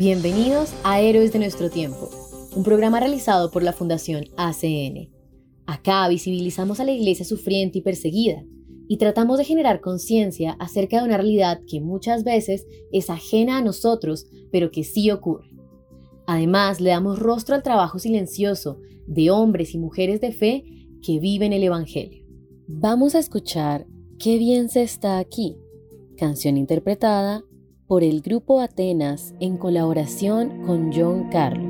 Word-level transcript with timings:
Bienvenidos 0.00 0.72
a 0.82 0.98
Héroes 1.02 1.30
de 1.30 1.40
nuestro 1.40 1.68
tiempo, 1.68 2.08
un 2.56 2.62
programa 2.62 3.00
realizado 3.00 3.50
por 3.50 3.62
la 3.62 3.74
Fundación 3.74 4.24
ACN. 4.38 5.10
Acá 5.66 6.08
visibilizamos 6.08 6.80
a 6.80 6.84
la 6.84 6.92
iglesia 6.92 7.26
sufriente 7.26 7.80
y 7.80 7.82
perseguida 7.82 8.42
y 8.88 8.96
tratamos 8.96 9.36
de 9.36 9.44
generar 9.44 9.82
conciencia 9.82 10.56
acerca 10.58 10.96
de 10.96 11.04
una 11.04 11.18
realidad 11.18 11.60
que 11.68 11.82
muchas 11.82 12.24
veces 12.24 12.66
es 12.92 13.10
ajena 13.10 13.58
a 13.58 13.62
nosotros, 13.62 14.26
pero 14.50 14.70
que 14.70 14.84
sí 14.84 15.10
ocurre. 15.10 15.50
Además, 16.26 16.80
le 16.80 16.88
damos 16.88 17.18
rostro 17.18 17.54
al 17.54 17.62
trabajo 17.62 17.98
silencioso 17.98 18.80
de 19.06 19.30
hombres 19.30 19.74
y 19.74 19.78
mujeres 19.78 20.22
de 20.22 20.32
fe 20.32 20.64
que 21.02 21.18
viven 21.18 21.52
el 21.52 21.62
Evangelio. 21.62 22.24
Vamos 22.66 23.14
a 23.14 23.18
escuchar 23.18 23.86
Qué 24.18 24.38
bien 24.38 24.70
se 24.70 24.82
está 24.82 25.18
aquí, 25.18 25.58
canción 26.16 26.56
interpretada 26.56 27.44
por 27.90 28.02
el 28.04 28.22
Grupo 28.22 28.60
Atenas 28.60 29.34
en 29.40 29.56
colaboración 29.56 30.62
con 30.64 30.92
John 30.92 31.28
Carlo. 31.28 31.68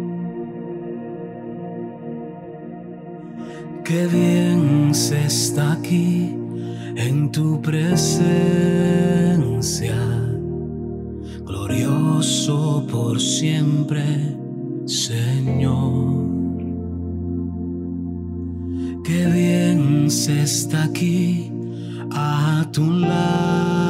Qué 3.83 4.07
bien 4.07 4.95
se 4.95 5.25
está 5.25 5.73
aquí 5.73 6.37
en 6.95 7.33
tu 7.33 7.63
presencia, 7.63 8.29
glorioso 11.47 12.87
por 12.93 13.19
siempre, 13.19 14.37
Señor. 14.85 16.27
Qué 19.05 19.25
bien 19.25 20.11
se 20.11 20.43
está 20.43 20.85
aquí 20.85 21.51
a 22.11 22.69
tu 22.71 22.91
lado 22.91 23.90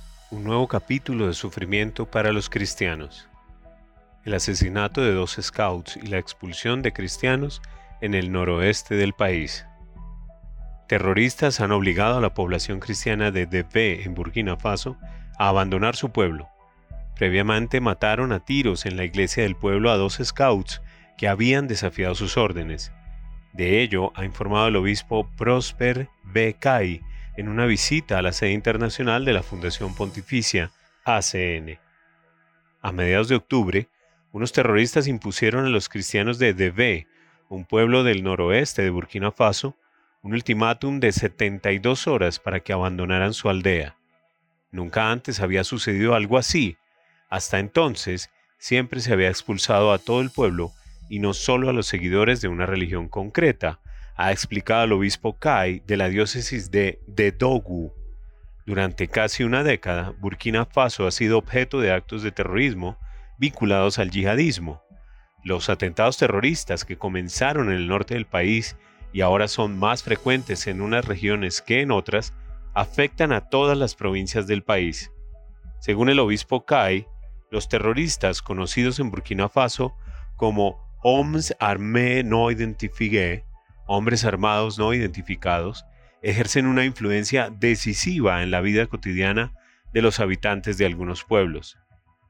un 0.31 0.45
nuevo 0.45 0.65
capítulo 0.69 1.27
de 1.27 1.33
sufrimiento 1.33 2.05
para 2.05 2.31
los 2.31 2.49
cristianos. 2.49 3.27
El 4.23 4.33
asesinato 4.33 5.01
de 5.01 5.11
dos 5.11 5.37
scouts 5.41 5.97
y 5.97 6.07
la 6.07 6.19
expulsión 6.19 6.81
de 6.81 6.93
cristianos 6.93 7.61
en 7.99 8.13
el 8.13 8.31
noroeste 8.31 8.95
del 8.95 9.11
país. 9.11 9.65
Terroristas 10.87 11.59
han 11.59 11.73
obligado 11.73 12.17
a 12.17 12.21
la 12.21 12.33
población 12.33 12.79
cristiana 12.79 13.31
de 13.31 13.45
Debe 13.45 14.03
en 14.03 14.13
Burkina 14.13 14.55
Faso 14.55 14.97
a 15.37 15.49
abandonar 15.49 15.97
su 15.97 16.11
pueblo. 16.11 16.47
Previamente 17.17 17.81
mataron 17.81 18.31
a 18.31 18.39
tiros 18.39 18.85
en 18.85 18.95
la 18.95 19.03
iglesia 19.03 19.43
del 19.43 19.57
pueblo 19.57 19.91
a 19.91 19.97
dos 19.97 20.17
scouts 20.23 20.81
que 21.17 21.27
habían 21.27 21.67
desafiado 21.67 22.15
sus 22.15 22.37
órdenes. 22.37 22.93
De 23.51 23.81
ello 23.81 24.13
ha 24.15 24.23
informado 24.23 24.69
el 24.69 24.77
obispo 24.77 25.29
Prosper 25.35 26.07
B. 26.23 26.55
en 27.37 27.49
una 27.49 27.65
visita 27.65 28.17
a 28.17 28.21
la 28.21 28.33
sede 28.33 28.51
internacional 28.51 29.25
de 29.25 29.33
la 29.33 29.43
Fundación 29.43 29.95
Pontificia 29.95 30.71
ACN. 31.05 31.79
A 32.81 32.91
mediados 32.91 33.29
de 33.29 33.35
octubre, 33.35 33.87
unos 34.31 34.51
terroristas 34.51 35.07
impusieron 35.07 35.65
a 35.65 35.69
los 35.69 35.89
cristianos 35.89 36.39
de 36.39 36.53
Debe, 36.53 37.07
un 37.49 37.65
pueblo 37.65 38.03
del 38.03 38.23
noroeste 38.23 38.81
de 38.81 38.89
Burkina 38.89 39.31
Faso, 39.31 39.75
un 40.21 40.33
ultimátum 40.33 40.99
de 40.99 41.11
72 41.11 42.07
horas 42.07 42.39
para 42.39 42.59
que 42.59 42.73
abandonaran 42.73 43.33
su 43.33 43.49
aldea. 43.49 43.97
Nunca 44.71 45.11
antes 45.11 45.39
había 45.39 45.63
sucedido 45.63 46.15
algo 46.15 46.37
así. 46.37 46.77
Hasta 47.29 47.59
entonces, 47.59 48.29
siempre 48.57 49.01
se 49.01 49.11
había 49.11 49.29
expulsado 49.29 49.91
a 49.91 49.97
todo 49.97 50.21
el 50.21 50.29
pueblo 50.29 50.71
y 51.09 51.19
no 51.19 51.33
solo 51.33 51.69
a 51.69 51.73
los 51.73 51.87
seguidores 51.87 52.39
de 52.41 52.47
una 52.47 52.65
religión 52.65 53.09
concreta, 53.09 53.79
ha 54.15 54.31
explicado 54.31 54.83
el 54.83 54.93
obispo 54.93 55.37
Kai 55.37 55.81
de 55.85 55.97
la 55.97 56.09
diócesis 56.09 56.71
de 56.71 56.99
Dogu. 57.37 57.93
Durante 58.65 59.07
casi 59.07 59.43
una 59.43 59.63
década, 59.63 60.13
Burkina 60.19 60.65
Faso 60.65 61.07
ha 61.07 61.11
sido 61.11 61.37
objeto 61.37 61.79
de 61.79 61.91
actos 61.91 62.23
de 62.23 62.31
terrorismo 62.31 62.97
vinculados 63.37 63.97
al 63.99 64.11
yihadismo. 64.11 64.83
Los 65.43 65.69
atentados 65.69 66.17
terroristas 66.17 66.85
que 66.85 66.97
comenzaron 66.97 67.69
en 67.69 67.75
el 67.75 67.87
norte 67.87 68.13
del 68.13 68.27
país 68.27 68.77
y 69.13 69.21
ahora 69.21 69.47
son 69.47 69.77
más 69.77 70.03
frecuentes 70.03 70.67
en 70.67 70.81
unas 70.81 71.05
regiones 71.05 71.61
que 71.61 71.81
en 71.81 71.91
otras, 71.91 72.33
afectan 72.73 73.33
a 73.33 73.49
todas 73.49 73.77
las 73.77 73.95
provincias 73.95 74.47
del 74.47 74.63
país. 74.63 75.11
Según 75.79 76.09
el 76.09 76.19
obispo 76.19 76.65
Kai, 76.65 77.07
los 77.49 77.67
terroristas 77.67 78.41
conocidos 78.41 78.99
en 78.99 79.11
Burkina 79.11 79.49
Faso 79.49 79.93
como 80.37 80.79
Hommes 81.03 81.55
Armés 81.59 82.23
No 82.23 82.49
Identifiés 82.51 83.43
hombres 83.85 84.25
armados 84.25 84.77
no 84.77 84.93
identificados, 84.93 85.85
ejercen 86.21 86.67
una 86.67 86.85
influencia 86.85 87.49
decisiva 87.49 88.43
en 88.43 88.51
la 88.51 88.61
vida 88.61 88.85
cotidiana 88.87 89.53
de 89.93 90.01
los 90.01 90.19
habitantes 90.19 90.77
de 90.77 90.85
algunos 90.85 91.23
pueblos. 91.23 91.77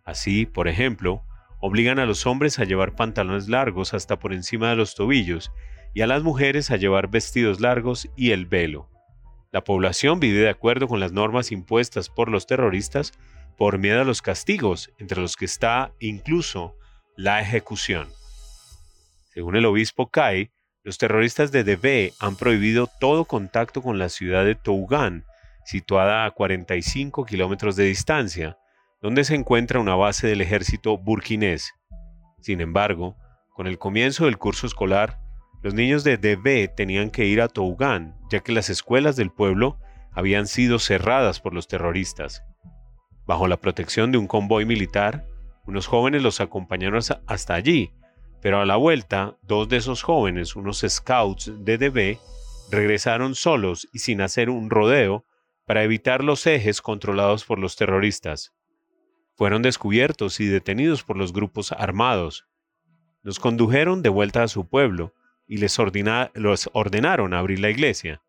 Así, 0.06 0.46
por 0.46 0.68
ejemplo, 0.68 1.24
obligan 1.60 2.00
a 2.00 2.06
los 2.06 2.26
hombres 2.26 2.60
a 2.60 2.64
llevar 2.64 2.96
pantalones 2.96 3.48
largos 3.50 3.94
hasta 3.94 4.18
por 4.18 4.34
encima 4.34 4.70
de 4.70 4.76
los 4.76 4.96
tobillos 4.96 5.52
y 5.94 6.02
a 6.02 6.08
las 6.08 6.24
mujeres 6.24 6.72
a 6.72 6.78
llevar 6.78 7.10
vestidos 7.10 7.60
largos 7.60 8.10
y 8.16 8.32
el 8.32 8.46
velo. 8.46 8.90
La 9.52 9.64
población 9.64 10.20
vive 10.20 10.40
de 10.40 10.50
acuerdo 10.50 10.88
con 10.88 11.00
las 11.00 11.12
normas 11.12 11.52
impuestas 11.52 12.10
por 12.10 12.30
los 12.30 12.48
terroristas 12.48 13.14
por 13.58 13.78
miedo 13.78 14.02
a 14.02 14.06
los 14.06 14.22
castigos, 14.22 14.92
entre 14.98 15.22
los 15.22 15.36
que 15.36 15.46
está 15.46 15.94
incluso 16.00 16.76
la 17.16 17.42
ejecución. 17.42 18.08
Según 19.34 19.56
el 19.56 19.66
obispo 19.66 20.10
Kai, 20.10 20.52
los 20.84 20.98
terroristas 20.98 21.52
de 21.52 21.64
Debe 21.64 22.14
han 22.20 22.36
prohibido 22.36 22.88
todo 23.00 23.26
contacto 23.26 23.82
con 23.82 24.00
la 24.00 24.10
ciudad 24.10 24.44
de 24.44 24.56
Tougan, 24.56 25.26
situada 25.64 26.26
a 26.26 26.32
45 26.32 27.26
kilómetros 27.26 27.76
de 27.76 27.84
distancia, 27.86 28.58
donde 29.02 29.24
se 29.24 29.36
encuentra 29.36 29.80
una 29.80 29.96
base 29.96 30.28
del 30.28 30.42
ejército 30.42 30.98
burkinés. 30.98 31.74
Sin 32.40 32.62
embargo, 32.62 33.16
con 33.54 33.68
el 33.68 33.78
comienzo 33.78 34.26
del 34.26 34.38
curso 34.38 34.66
escolar, 34.66 35.20
los 35.62 35.76
niños 35.76 36.04
de 36.04 36.18
Debe 36.18 36.68
tenían 36.68 37.12
que 37.12 37.26
ir 37.26 37.42
a 37.42 37.48
Tougan, 37.48 38.16
ya 38.32 38.40
que 38.40 38.52
las 38.52 38.72
escuelas 38.72 39.16
del 39.16 39.32
pueblo 39.32 39.78
habían 40.12 40.48
sido 40.48 40.80
cerradas 40.80 41.40
por 41.40 41.54
los 41.54 41.68
terroristas. 41.68 42.44
Bajo 43.28 43.48
la 43.48 43.58
protección 43.58 44.12
de 44.12 44.18
un 44.18 44.26
convoy 44.26 44.66
militar, 44.66 45.28
unos 45.68 45.86
jóvenes 45.86 46.24
los 46.24 46.42
acompañaron 46.42 47.02
hasta 47.28 47.54
allí, 47.54 47.94
pero 48.42 48.60
a 48.60 48.66
la 48.66 48.76
vuelta, 48.76 49.38
dos 49.44 49.70
de 49.70 49.78
esos 49.78 50.02
jóvenes, 50.02 50.56
unos 50.56 50.84
scouts 50.88 51.52
de 51.60 51.78
DB, 51.78 52.20
regresaron 52.72 53.36
solos 53.36 53.88
y 53.94 54.00
sin 54.00 54.22
hacer 54.22 54.50
un 54.50 54.70
rodeo 54.70 55.26
para 55.66 55.84
evitar 55.84 56.24
los 56.24 56.48
ejes 56.48 56.82
controlados 56.82 57.46
por 57.46 57.60
los 57.60 57.76
terroristas. 57.76 58.54
Fueron 59.36 59.62
descubiertos 59.62 60.40
y 60.40 60.48
detenidos 60.48 61.04
por 61.04 61.18
los 61.18 61.34
grupos 61.34 61.72
armados. 61.72 62.48
Los 63.22 63.40
condujeron 63.40 64.02
de 64.02 64.10
vuelta 64.10 64.44
a 64.44 64.48
su 64.48 64.68
pueblo 64.68 65.14
y 65.48 65.58
les, 65.58 65.78
ordenaron 65.80 67.34
abrir 67.34 67.60
la 67.60 67.70
iglesia. 67.70 68.22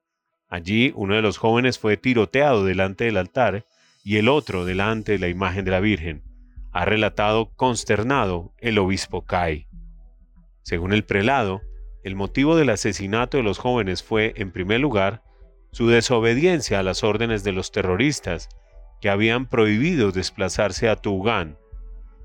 Allí 0.49 0.93
uno 0.95 1.15
de 1.15 1.23
los 1.23 1.39
jóvenes 1.39 1.79
fue 1.79 1.97
tiroteado 1.97 2.65
delante 2.65 3.05
del 3.05 3.17
altar 3.17 3.65
y 4.05 4.17
el 4.17 4.29
otro 4.29 4.65
delante 4.65 5.13
de 5.13 5.19
la 5.19 5.29
imagen 5.29 5.65
de 5.65 5.71
la 5.71 5.81
Virgen, 5.81 6.23
ha 6.73 6.85
relatado 6.85 7.53
consternado 7.55 8.53
el 8.59 8.79
obispo 8.79 9.25
Kai. 9.25 9.67
Según 10.63 10.93
el 10.93 11.05
prelado, 11.05 11.63
el 12.03 12.17
motivo 12.17 12.57
del 12.57 12.71
asesinato 12.71 13.37
de 13.37 13.43
los 13.43 13.59
jóvenes 13.59 14.03
fue, 14.03 14.35
en 14.37 14.51
primer 14.51 14.81
lugar, 14.81 15.23
su 15.71 15.89
desobediencia 15.89 16.79
a 16.79 16.83
las 16.83 17.05
órdenes 17.05 17.45
de 17.45 17.53
los 17.53 17.73
terroristas 17.73 18.49
que 19.01 19.09
habían 19.09 19.49
prohibido 19.49 20.13
desplazarse 20.13 20.89
a 20.89 20.97
Tugán, 20.97 21.57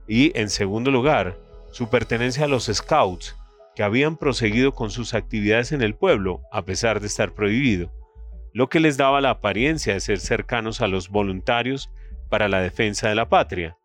y, 0.08 0.38
en 0.40 0.50
segundo 0.50 0.92
lugar, 0.92 1.38
su 1.72 1.90
pertenencia 1.90 2.46
a 2.46 2.48
los 2.48 2.66
scouts 2.66 3.36
que 3.76 3.84
habían 3.84 4.18
proseguido 4.18 4.74
con 4.74 4.90
sus 4.90 5.14
actividades 5.14 5.72
en 5.72 5.82
el 5.82 5.96
pueblo 5.96 6.42
a 6.52 6.66
pesar 6.66 7.00
de 7.00 7.08
estar 7.08 7.34
prohibido 7.34 7.92
lo 8.58 8.70
que 8.70 8.80
les 8.80 8.98
daba 8.98 9.22
la 9.22 9.30
apariencia 9.30 9.94
de 9.94 10.00
ser 10.00 10.20
cercanos 10.20 10.82
a 10.82 10.88
los 10.88 11.10
voluntarios 11.10 11.92
para 12.28 12.48
la 12.48 12.60
defensa 12.60 13.08
de 13.08 13.14
la 13.14 13.30
patria. 13.30 13.78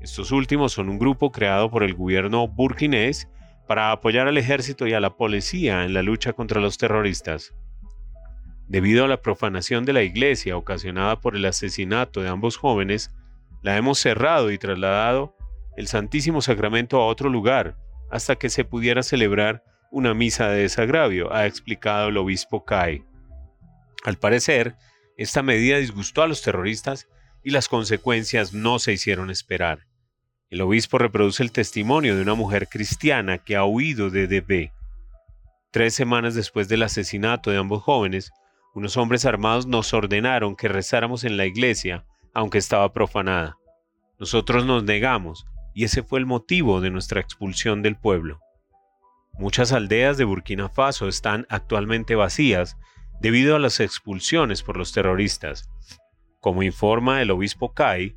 Estos 0.00 0.32
últimos 0.32 0.72
son 0.72 0.88
un 0.88 0.98
grupo 0.98 1.30
creado 1.30 1.70
por 1.70 1.84
el 1.84 1.94
gobierno 1.94 2.48
burkinés 2.48 3.28
para 3.68 3.92
apoyar 3.92 4.26
al 4.26 4.38
ejército 4.38 4.86
y 4.86 4.94
a 4.94 5.00
la 5.00 5.16
policía 5.16 5.84
en 5.84 5.94
la 5.94 6.02
lucha 6.02 6.32
contra 6.32 6.60
los 6.60 6.78
terroristas. 6.78 7.54
Debido 8.66 9.04
a 9.04 9.08
la 9.08 9.22
profanación 9.22 9.84
de 9.84 9.92
la 9.92 10.02
iglesia 10.02 10.56
ocasionada 10.56 11.20
por 11.20 11.36
el 11.36 11.44
asesinato 11.44 12.22
de 12.22 12.28
ambos 12.28 12.56
jóvenes, 12.56 13.12
la 13.62 13.76
hemos 13.76 13.98
cerrado 13.98 14.50
y 14.50 14.58
trasladado 14.58 15.36
el 15.76 15.86
Santísimo 15.86 16.40
Sacramento 16.40 17.00
a 17.00 17.06
otro 17.06 17.28
lugar 17.28 17.76
hasta 18.10 18.36
que 18.36 18.50
se 18.50 18.64
pudiera 18.64 19.02
celebrar 19.02 19.62
una 19.90 20.14
misa 20.14 20.48
de 20.48 20.62
desagravio, 20.62 21.32
ha 21.32 21.46
explicado 21.46 22.08
el 22.08 22.16
obispo 22.16 22.64
Kai. 22.64 23.04
Al 24.04 24.16
parecer, 24.16 24.76
esta 25.16 25.42
medida 25.42 25.78
disgustó 25.78 26.22
a 26.22 26.26
los 26.26 26.42
terroristas 26.42 27.08
y 27.42 27.50
las 27.50 27.68
consecuencias 27.68 28.52
no 28.52 28.78
se 28.78 28.92
hicieron 28.92 29.30
esperar. 29.30 29.87
El 30.50 30.62
obispo 30.62 30.96
reproduce 30.96 31.42
el 31.42 31.52
testimonio 31.52 32.16
de 32.16 32.22
una 32.22 32.34
mujer 32.34 32.68
cristiana 32.68 33.36
que 33.36 33.54
ha 33.54 33.66
huido 33.66 34.08
de 34.08 34.26
DB. 34.26 34.72
Tres 35.70 35.94
semanas 35.94 36.34
después 36.34 36.68
del 36.68 36.82
asesinato 36.84 37.50
de 37.50 37.58
ambos 37.58 37.82
jóvenes, 37.82 38.32
unos 38.74 38.96
hombres 38.96 39.26
armados 39.26 39.66
nos 39.66 39.92
ordenaron 39.92 40.56
que 40.56 40.68
rezáramos 40.68 41.24
en 41.24 41.36
la 41.36 41.44
iglesia, 41.44 42.06
aunque 42.32 42.56
estaba 42.56 42.94
profanada. 42.94 43.58
Nosotros 44.18 44.64
nos 44.64 44.84
negamos, 44.84 45.46
y 45.74 45.84
ese 45.84 46.02
fue 46.02 46.18
el 46.18 46.24
motivo 46.24 46.80
de 46.80 46.90
nuestra 46.90 47.20
expulsión 47.20 47.82
del 47.82 47.96
pueblo. 47.96 48.40
Muchas 49.34 49.72
aldeas 49.72 50.16
de 50.16 50.24
Burkina 50.24 50.70
Faso 50.70 51.08
están 51.08 51.46
actualmente 51.50 52.14
vacías 52.14 52.78
debido 53.20 53.54
a 53.54 53.58
las 53.58 53.80
expulsiones 53.80 54.62
por 54.62 54.78
los 54.78 54.92
terroristas. 54.92 55.68
Como 56.40 56.62
informa 56.62 57.20
el 57.20 57.30
obispo 57.30 57.74
Kai, 57.74 58.16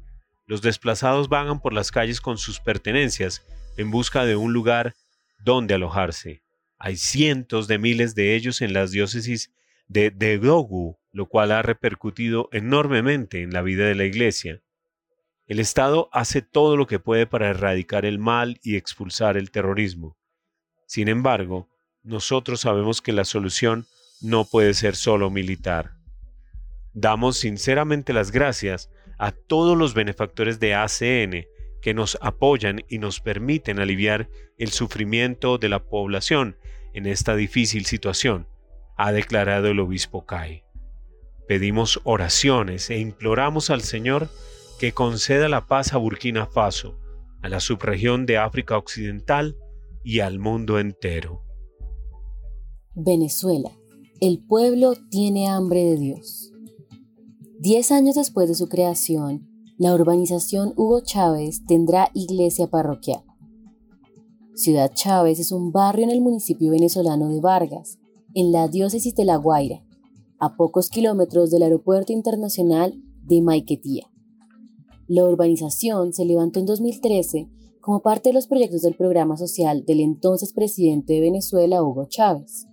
los 0.51 0.61
desplazados 0.61 1.29
vagan 1.29 1.61
por 1.61 1.71
las 1.71 1.91
calles 1.91 2.19
con 2.19 2.37
sus 2.37 2.59
pertenencias 2.59 3.41
en 3.77 3.89
busca 3.89 4.25
de 4.25 4.35
un 4.35 4.51
lugar 4.51 4.95
donde 5.39 5.75
alojarse. 5.75 6.43
Hay 6.77 6.97
cientos 6.97 7.69
de 7.69 7.77
miles 7.77 8.15
de 8.15 8.35
ellos 8.35 8.59
en 8.59 8.73
las 8.73 8.91
diócesis 8.91 9.53
de 9.87 10.11
Dedogu, 10.11 10.99
lo 11.13 11.27
cual 11.27 11.53
ha 11.53 11.61
repercutido 11.61 12.49
enormemente 12.51 13.43
en 13.43 13.53
la 13.53 13.61
vida 13.61 13.85
de 13.85 13.95
la 13.95 14.03
Iglesia. 14.03 14.61
El 15.47 15.61
Estado 15.61 16.09
hace 16.11 16.41
todo 16.41 16.75
lo 16.75 16.85
que 16.85 16.99
puede 16.99 17.27
para 17.27 17.47
erradicar 17.47 18.03
el 18.03 18.19
mal 18.19 18.59
y 18.61 18.75
expulsar 18.75 19.37
el 19.37 19.51
terrorismo. 19.51 20.17
Sin 20.85 21.07
embargo, 21.07 21.69
nosotros 22.03 22.59
sabemos 22.59 22.99
que 22.99 23.13
la 23.13 23.23
solución 23.23 23.85
no 24.19 24.43
puede 24.43 24.73
ser 24.73 24.97
solo 24.97 25.29
militar. 25.29 25.93
Damos 26.91 27.37
sinceramente 27.37 28.11
las 28.11 28.31
gracias 28.31 28.89
a 29.21 29.31
todos 29.31 29.77
los 29.77 29.93
benefactores 29.93 30.59
de 30.59 30.73
ACN 30.73 31.45
que 31.79 31.93
nos 31.93 32.17
apoyan 32.21 32.81
y 32.89 32.97
nos 32.97 33.19
permiten 33.19 33.79
aliviar 33.79 34.29
el 34.57 34.69
sufrimiento 34.71 35.59
de 35.59 35.69
la 35.69 35.83
población 35.83 36.57
en 36.93 37.05
esta 37.05 37.35
difícil 37.35 37.85
situación, 37.85 38.47
ha 38.97 39.11
declarado 39.11 39.67
el 39.67 39.79
obispo 39.79 40.25
Kai. 40.25 40.63
Pedimos 41.47 42.01
oraciones 42.03 42.89
e 42.89 42.97
imploramos 42.97 43.69
al 43.69 43.81
Señor 43.81 44.27
que 44.79 44.91
conceda 44.91 45.49
la 45.49 45.67
paz 45.67 45.93
a 45.93 45.97
Burkina 45.97 46.47
Faso, 46.47 46.99
a 47.43 47.49
la 47.49 47.59
subregión 47.59 48.25
de 48.25 48.39
África 48.39 48.75
Occidental 48.75 49.55
y 50.03 50.21
al 50.21 50.39
mundo 50.39 50.79
entero. 50.79 51.43
Venezuela 52.95 53.69
el 54.21 54.37
pueblo 54.37 54.93
tiene 55.09 55.47
hambre 55.47 55.83
de 55.83 55.97
Dios. 55.97 56.50
Diez 57.63 57.91
años 57.91 58.15
después 58.15 58.49
de 58.49 58.55
su 58.55 58.69
creación, 58.69 59.47
la 59.77 59.93
urbanización 59.93 60.73
Hugo 60.77 61.01
Chávez 61.01 61.63
tendrá 61.67 62.09
iglesia 62.15 62.65
parroquial. 62.65 63.21
Ciudad 64.55 64.91
Chávez 64.95 65.37
es 65.37 65.51
un 65.51 65.71
barrio 65.71 66.05
en 66.05 66.09
el 66.09 66.21
municipio 66.21 66.71
venezolano 66.71 67.29
de 67.29 67.39
Vargas, 67.39 67.99
en 68.33 68.51
la 68.51 68.67
diócesis 68.67 69.13
de 69.13 69.25
La 69.25 69.35
Guaira, 69.35 69.83
a 70.39 70.55
pocos 70.55 70.89
kilómetros 70.89 71.51
del 71.51 71.61
aeropuerto 71.61 72.11
internacional 72.11 72.99
de 73.27 73.43
Maiquetía. 73.43 74.09
La 75.07 75.23
urbanización 75.25 76.13
se 76.13 76.25
levantó 76.25 76.59
en 76.59 76.65
2013 76.65 77.47
como 77.79 78.01
parte 78.01 78.29
de 78.29 78.33
los 78.33 78.47
proyectos 78.47 78.81
del 78.81 78.95
programa 78.95 79.37
social 79.37 79.85
del 79.85 79.99
entonces 79.99 80.51
presidente 80.51 81.13
de 81.13 81.21
Venezuela, 81.21 81.83
Hugo 81.83 82.05
Chávez 82.05 82.65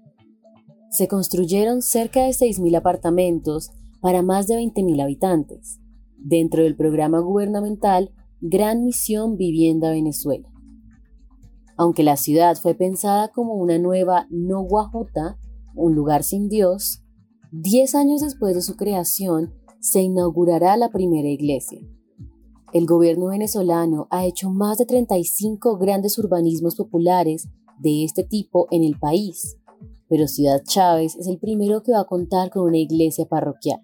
se 0.90 1.06
construyeron 1.08 1.82
cerca 1.82 2.24
de 2.24 2.30
6.000 2.30 2.76
apartamentos 2.76 3.72
para 4.00 4.22
más 4.22 4.46
de 4.46 4.56
20.000 4.56 5.02
habitantes, 5.02 5.80
dentro 6.16 6.62
del 6.62 6.76
programa 6.76 7.20
gubernamental 7.20 8.12
Gran 8.40 8.84
Misión 8.84 9.36
Vivienda 9.36 9.90
Venezuela. 9.90 10.48
Aunque 11.76 12.02
la 12.02 12.16
ciudad 12.16 12.56
fue 12.56 12.74
pensada 12.74 13.28
como 13.28 13.54
una 13.54 13.78
nueva 13.78 14.26
No 14.30 14.62
Guajuta, 14.62 15.38
un 15.74 15.94
lugar 15.94 16.24
sin 16.24 16.48
Dios, 16.48 17.02
10 17.52 17.94
años 17.94 18.20
después 18.20 18.54
de 18.54 18.62
su 18.62 18.76
creación 18.76 19.54
se 19.80 20.02
inaugurará 20.02 20.76
la 20.76 20.90
primera 20.90 21.28
iglesia. 21.28 21.80
El 22.72 22.84
gobierno 22.84 23.28
venezolano 23.28 24.06
ha 24.10 24.26
hecho 24.26 24.50
más 24.50 24.76
de 24.78 24.86
35 24.86 25.78
grandes 25.78 26.18
urbanismos 26.18 26.76
populares 26.76 27.48
de 27.78 28.04
este 28.04 28.24
tipo 28.24 28.66
en 28.70 28.82
el 28.82 28.98
país, 28.98 29.56
pero 30.08 30.26
Ciudad 30.26 30.62
Chávez 30.64 31.16
es 31.16 31.28
el 31.28 31.38
primero 31.38 31.82
que 31.82 31.92
va 31.92 32.00
a 32.00 32.06
contar 32.06 32.50
con 32.50 32.64
una 32.64 32.78
iglesia 32.78 33.26
parroquial. 33.26 33.80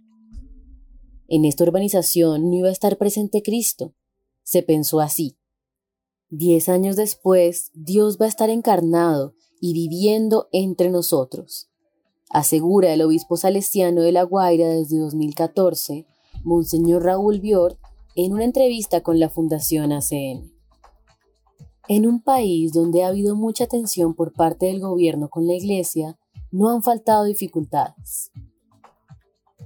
En 1.35 1.45
esta 1.45 1.65
urbanización 1.65 2.49
no 2.49 2.55
iba 2.59 2.69
a 2.69 2.71
estar 2.71 2.97
presente 2.97 3.43
Cristo. 3.43 3.93
Se 4.45 4.63
pensó 4.63 5.01
así. 5.01 5.37
Diez 6.31 6.69
años 6.69 6.95
después, 6.95 7.73
Dios 7.75 8.19
va 8.21 8.27
a 8.27 8.29
estar 8.29 8.51
encarnado 8.51 9.35
y 9.61 9.73
viviendo 9.73 10.49
entre 10.53 10.91
nosotros. 10.91 11.73
Asegura 12.31 12.93
el 12.93 13.03
obispo 13.03 13.37
salesiano 13.37 14.03
de 14.03 14.13
La 14.13 14.23
Guaira 14.23 14.69
desde 14.69 14.97
2014, 15.01 16.07
Monseñor 16.45 17.03
Raúl 17.03 17.41
Biort, 17.41 17.81
en 18.15 18.33
una 18.33 18.45
entrevista 18.45 19.03
con 19.03 19.19
la 19.19 19.29
Fundación 19.29 19.91
ACN. 19.91 20.53
En 21.89 22.07
un 22.07 22.23
país 22.23 22.73
donde 22.73 23.03
ha 23.03 23.09
habido 23.09 23.35
mucha 23.35 23.67
tensión 23.67 24.15
por 24.15 24.35
parte 24.35 24.67
del 24.67 24.79
gobierno 24.79 25.29
con 25.29 25.49
la 25.49 25.55
Iglesia, 25.55 26.17
no 26.53 26.69
han 26.69 26.85
faltado 26.85 27.25
dificultades. 27.25 28.31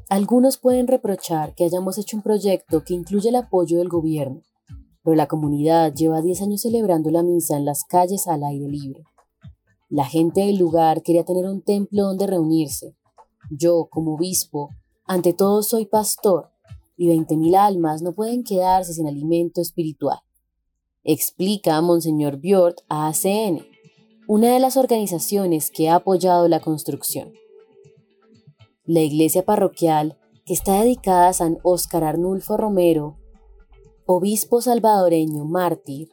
Algunos 0.08 0.58
pueden 0.58 0.86
reprochar 0.86 1.54
que 1.54 1.64
hayamos 1.64 1.98
hecho 1.98 2.16
un 2.16 2.22
proyecto 2.22 2.82
que 2.84 2.94
incluye 2.94 3.28
el 3.28 3.36
apoyo 3.36 3.78
del 3.78 3.88
gobierno, 3.88 4.42
pero 5.02 5.16
la 5.16 5.26
comunidad 5.26 5.92
lleva 5.94 6.22
10 6.22 6.42
años 6.42 6.62
celebrando 6.62 7.10
la 7.10 7.22
misa 7.22 7.56
en 7.56 7.64
las 7.64 7.84
calles 7.84 8.26
al 8.26 8.42
aire 8.44 8.68
libre. 8.68 9.04
La 9.88 10.04
gente 10.04 10.40
del 10.40 10.58
lugar 10.58 11.02
quería 11.02 11.24
tener 11.24 11.46
un 11.46 11.62
templo 11.62 12.04
donde 12.04 12.26
reunirse. 12.26 12.96
Yo, 13.50 13.88
como 13.90 14.14
obispo, 14.14 14.70
ante 15.04 15.32
todo 15.32 15.62
soy 15.62 15.86
pastor, 15.86 16.50
y 16.96 17.08
20.000 17.08 17.56
almas 17.56 18.02
no 18.02 18.12
pueden 18.12 18.42
quedarse 18.44 18.92
sin 18.92 19.06
alimento 19.06 19.60
espiritual 19.60 20.18
explica 21.08 21.80
Monseñor 21.80 22.36
Biort 22.36 22.80
a 22.90 23.08
ACN, 23.08 23.66
una 24.26 24.52
de 24.52 24.60
las 24.60 24.76
organizaciones 24.76 25.70
que 25.70 25.88
ha 25.88 25.94
apoyado 25.94 26.48
la 26.48 26.60
construcción. 26.60 27.32
La 28.88 29.00
iglesia 29.00 29.44
parroquial 29.44 30.16
que 30.46 30.54
está 30.54 30.80
dedicada 30.80 31.28
a 31.28 31.32
San 31.34 31.58
Óscar 31.62 32.04
Arnulfo 32.04 32.56
Romero, 32.56 33.18
obispo 34.06 34.62
salvadoreño 34.62 35.44
mártir, 35.44 36.08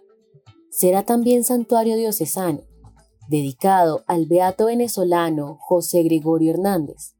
será 0.71 1.05
también 1.05 1.45
santuario 1.45 1.95
diocesano, 1.95 2.63
dedicado 3.29 4.03
al 4.07 4.25
beato 4.25 4.65
venezolano 4.65 5.57
José 5.61 6.03
Gregorio 6.03 6.51
Hernández, 6.51 7.15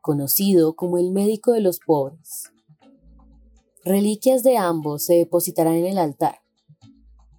conocido 0.00 0.76
como 0.76 0.96
el 0.96 1.10
médico 1.10 1.50
de 1.54 1.60
los 1.60 1.80
pobres. 1.80 2.44
Reliquias 3.84 4.44
de 4.44 4.58
ambos 4.58 5.06
se 5.06 5.14
depositarán 5.14 5.74
en 5.74 5.86
el 5.86 5.98
altar. 5.98 6.36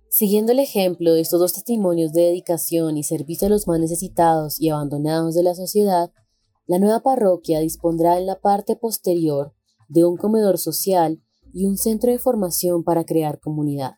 Siguiendo 0.10 0.52
el 0.52 0.60
ejemplo 0.60 1.14
de 1.14 1.22
estos 1.22 1.40
dos 1.40 1.54
testimonios 1.54 2.12
de 2.12 2.24
dedicación 2.24 2.98
y 2.98 3.04
servicio 3.04 3.48
a 3.48 3.50
los 3.50 3.66
más 3.66 3.80
necesitados 3.80 4.60
y 4.60 4.68
abandonados 4.68 5.36
de 5.36 5.44
la 5.44 5.56
sociedad, 5.56 6.12
la 6.72 6.80
nueva 6.80 7.02
parroquia 7.02 7.60
dispondrá 7.60 8.18
en 8.18 8.26
la 8.26 8.40
parte 8.40 8.78
posterior 8.78 9.54
de 9.90 10.06
un 10.06 10.16
comedor 10.16 10.58
social 10.58 11.22
y 11.52 11.66
un 11.66 11.76
centro 11.76 12.14
de 12.14 12.18
formación 12.18 12.86
para 12.86 13.04
crear 13.04 13.42
comunidad. 13.42 13.96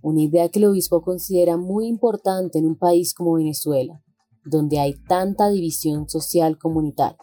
Una 0.00 0.22
idea 0.22 0.48
que 0.48 0.60
el 0.60 0.66
obispo 0.66 1.02
considera 1.02 1.56
muy 1.56 1.88
importante 1.88 2.60
en 2.60 2.66
un 2.66 2.78
país 2.78 3.14
como 3.14 3.32
Venezuela, 3.32 4.00
donde 4.44 4.78
hay 4.78 4.94
tanta 5.08 5.48
división 5.48 6.08
social 6.08 6.56
comunitaria. 6.56 7.18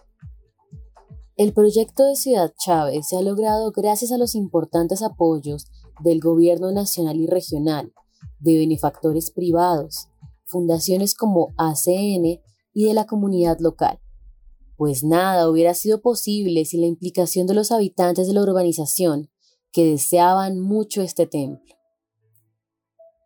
El 1.38 1.54
proyecto 1.54 2.04
de 2.04 2.18
Ciudad 2.18 2.54
Chávez 2.58 3.08
se 3.08 3.16
ha 3.16 3.22
logrado 3.22 3.72
gracias 3.72 4.12
a 4.12 4.18
los 4.18 4.36
importantes 4.36 5.02
apoyos 5.02 5.68
del 6.04 6.20
gobierno 6.20 6.74
nacional 6.74 7.16
y 7.16 7.28
regional, 7.28 7.94
de 8.40 8.58
benefactores 8.58 9.32
privados, 9.32 10.10
fundaciones 10.44 11.16
como 11.16 11.54
ACN 11.56 12.42
y 12.74 12.84
de 12.84 12.94
la 12.94 13.06
comunidad 13.06 13.60
local. 13.62 14.02
Pues 14.78 15.04
nada 15.04 15.50
hubiera 15.50 15.74
sido 15.74 16.02
posible 16.02 16.66
sin 16.66 16.82
la 16.82 16.88
implicación 16.88 17.48
de 17.48 17.54
los 17.54 17.72
habitantes 17.72 18.28
de 18.28 18.34
la 18.34 18.42
urbanización 18.42 19.30
que 19.72 19.86
deseaban 19.86 20.60
mucho 20.60 21.02
este 21.02 21.28
templo. 21.28 21.76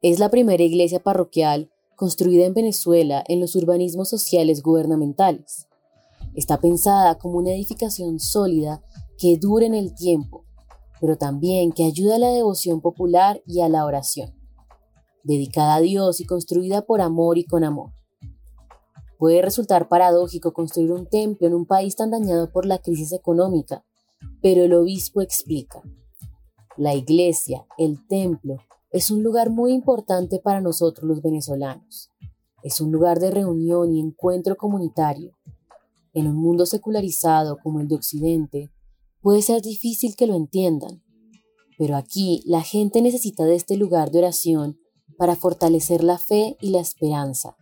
Es 0.01 0.20
la 0.20 0.29
primera 0.29 0.63
iglesia 0.63 1.00
parroquial 1.00 1.72
construida 1.96 2.46
en 2.46 2.53
Venezuela 2.53 3.24
en 3.27 3.41
los 3.41 3.56
urbanismos 3.56 4.10
sociales 4.10 4.63
gubernamentales. 4.63 5.68
Está 6.36 6.62
pensada 6.62 7.18
como 7.18 7.39
una 7.39 7.51
edificación 7.51 8.20
sólida 8.20 8.82
que 9.18 9.38
dure 9.38 9.65
en 9.65 9.74
el 9.74 9.94
tiempo, 9.96 10.46
pero 11.01 11.18
también 11.18 11.72
que 11.72 11.84
ayuda 11.84 12.15
a 12.15 12.20
la 12.20 12.29
devoción 12.29 12.79
popular 12.79 13.41
y 13.46 13.62
a 13.62 13.70
la 13.70 13.86
oración. 13.86 14.34
Dedicada 15.24 15.75
a 15.75 15.82
Dios 15.82 16.22
y 16.22 16.25
construida 16.25 16.86
por 16.86 17.01
amor 17.01 17.38
y 17.38 17.44
con 17.44 17.63
amor. 17.63 17.99
Puede 19.19 19.43
resultar 19.43 19.89
paradójico 19.89 20.53
construir 20.53 20.91
un 20.93 21.05
templo 21.05 21.45
en 21.45 21.53
un 21.53 21.65
país 21.67 21.95
tan 21.95 22.09
dañado 22.09 22.51
por 22.51 22.65
la 22.65 22.79
crisis 22.79 23.11
económica, 23.11 23.85
pero 24.41 24.63
el 24.63 24.73
obispo 24.73 25.21
explica. 25.21 25.83
La 26.77 26.95
iglesia, 26.95 27.67
el 27.77 28.07
templo, 28.07 28.57
es 28.91 29.11
un 29.11 29.21
lugar 29.21 29.51
muy 29.51 29.73
importante 29.73 30.39
para 30.39 30.61
nosotros 30.61 31.07
los 31.07 31.21
venezolanos. 31.21 32.09
Es 32.63 32.81
un 32.81 32.91
lugar 32.91 33.19
de 33.19 33.29
reunión 33.29 33.93
y 33.93 33.99
encuentro 33.99 34.55
comunitario, 34.55 35.33
en 36.13 36.27
un 36.27 36.35
mundo 36.35 36.65
secularizado 36.65 37.57
como 37.61 37.79
el 37.81 37.88
de 37.88 37.95
Occidente, 37.95 38.71
puede 39.21 39.41
ser 39.41 39.61
difícil 39.61 40.15
que 40.15 40.27
lo 40.27 40.35
entiendan, 40.35 41.03
pero 41.77 41.95
aquí 41.95 42.41
la 42.45 42.61
gente 42.61 43.01
necesita 43.01 43.45
de 43.45 43.55
este 43.55 43.77
lugar 43.77 44.11
de 44.11 44.19
oración 44.19 44.79
para 45.17 45.35
fortalecer 45.35 46.03
la 46.03 46.17
fe 46.17 46.57
y 46.61 46.71
la 46.71 46.79
esperanza. 46.79 47.59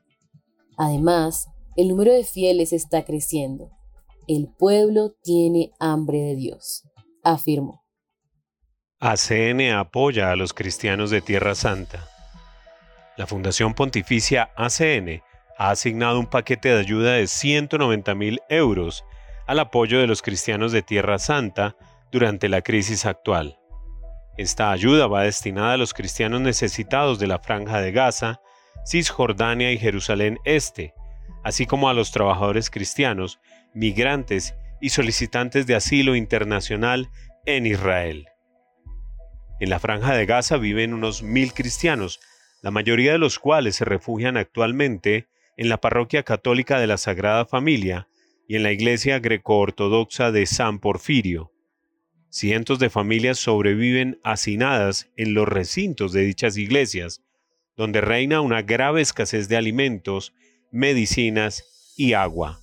Además, 0.78 1.50
el 1.76 1.90
número 1.90 2.14
de 2.14 2.24
fieles 2.24 2.72
está 2.72 3.04
creciendo. 3.04 3.72
El 4.28 4.48
pueblo 4.58 5.16
tiene 5.24 5.72
hambre 5.80 6.20
de 6.20 6.36
Dios, 6.36 6.84
afirmó. 7.24 7.84
ACN 9.00 9.72
apoya 9.72 10.32
a 10.32 10.36
los 10.36 10.54
cristianos 10.54 11.10
de 11.10 11.22
Tierra 11.22 11.56
Santa. 11.56 12.08
La 13.16 13.28
Fundación 13.28 13.74
Pontificia 13.74 14.52
ACN 14.56 15.22
ha 15.58 15.72
asignado 15.72 16.20
un 16.20 16.28
paquete 16.28 16.70
de 16.70 16.80
ayuda 16.80 17.14
de 17.14 17.28
190 17.28 18.16
mil 18.16 18.40
euros 18.50 19.04
al 19.48 19.60
apoyo 19.60 20.00
de 20.00 20.08
los 20.08 20.22
cristianos 20.22 20.72
de 20.72 20.84
Tierra 20.84 21.18
Santa 21.18 21.76
durante 22.12 22.50
la 22.50 22.62
crisis 22.62 23.06
actual. 23.06 23.60
Esta 24.38 24.72
ayuda 24.72 25.08
va 25.08 25.24
destinada 25.24 25.74
a 25.74 25.78
los 25.78 25.94
cristianos 25.94 26.42
necesitados 26.42 27.18
de 27.18 27.28
la 27.28 27.40
Franja 27.40 27.82
de 27.82 27.92
Gaza, 27.92 28.40
Cisjordania 28.86 29.72
y 29.72 29.78
Jerusalén 29.78 30.40
Este, 30.46 30.94
así 31.44 31.66
como 31.66 31.90
a 31.90 31.94
los 31.94 32.12
trabajadores 32.12 32.70
cristianos, 32.70 33.40
migrantes 33.74 34.56
y 34.82 34.90
solicitantes 34.90 35.68
de 35.68 35.76
asilo 35.76 36.16
internacional 36.16 37.10
en 37.46 37.66
Israel. 37.66 38.28
En 39.60 39.70
la 39.70 39.80
Franja 39.80 40.14
de 40.14 40.26
Gaza 40.26 40.58
viven 40.58 40.94
unos 40.94 41.24
mil 41.24 41.54
cristianos, 41.54 42.20
la 42.62 42.72
mayoría 42.72 43.12
de 43.12 43.18
los 43.18 43.40
cuales 43.40 43.76
se 43.76 43.86
refugian 43.86 44.38
actualmente 44.38 45.28
en 45.58 45.70
la 45.70 45.82
parroquia 45.82 46.24
católica 46.24 46.80
de 46.80 46.88
la 46.88 46.98
Sagrada 46.98 47.46
Familia 47.46 48.08
y 48.48 48.56
en 48.56 48.64
la 48.64 48.72
iglesia 48.72 49.20
greco-ortodoxa 49.20 50.32
de 50.32 50.46
San 50.46 50.80
Porfirio. 50.80 51.52
Cientos 52.30 52.78
de 52.78 52.90
familias 52.90 53.40
sobreviven 53.40 54.20
hacinadas 54.24 55.10
en 55.18 55.34
los 55.34 55.48
recintos 55.48 56.14
de 56.14 56.22
dichas 56.22 56.58
iglesias, 56.58 57.24
donde 57.78 58.02
reina 58.02 58.42
una 58.42 58.64
grave 58.64 59.02
escasez 59.02 59.48
de 59.48 59.56
alimentos, 59.56 60.34
medicinas 60.72 61.64
y 61.96 62.14
agua. 62.14 62.60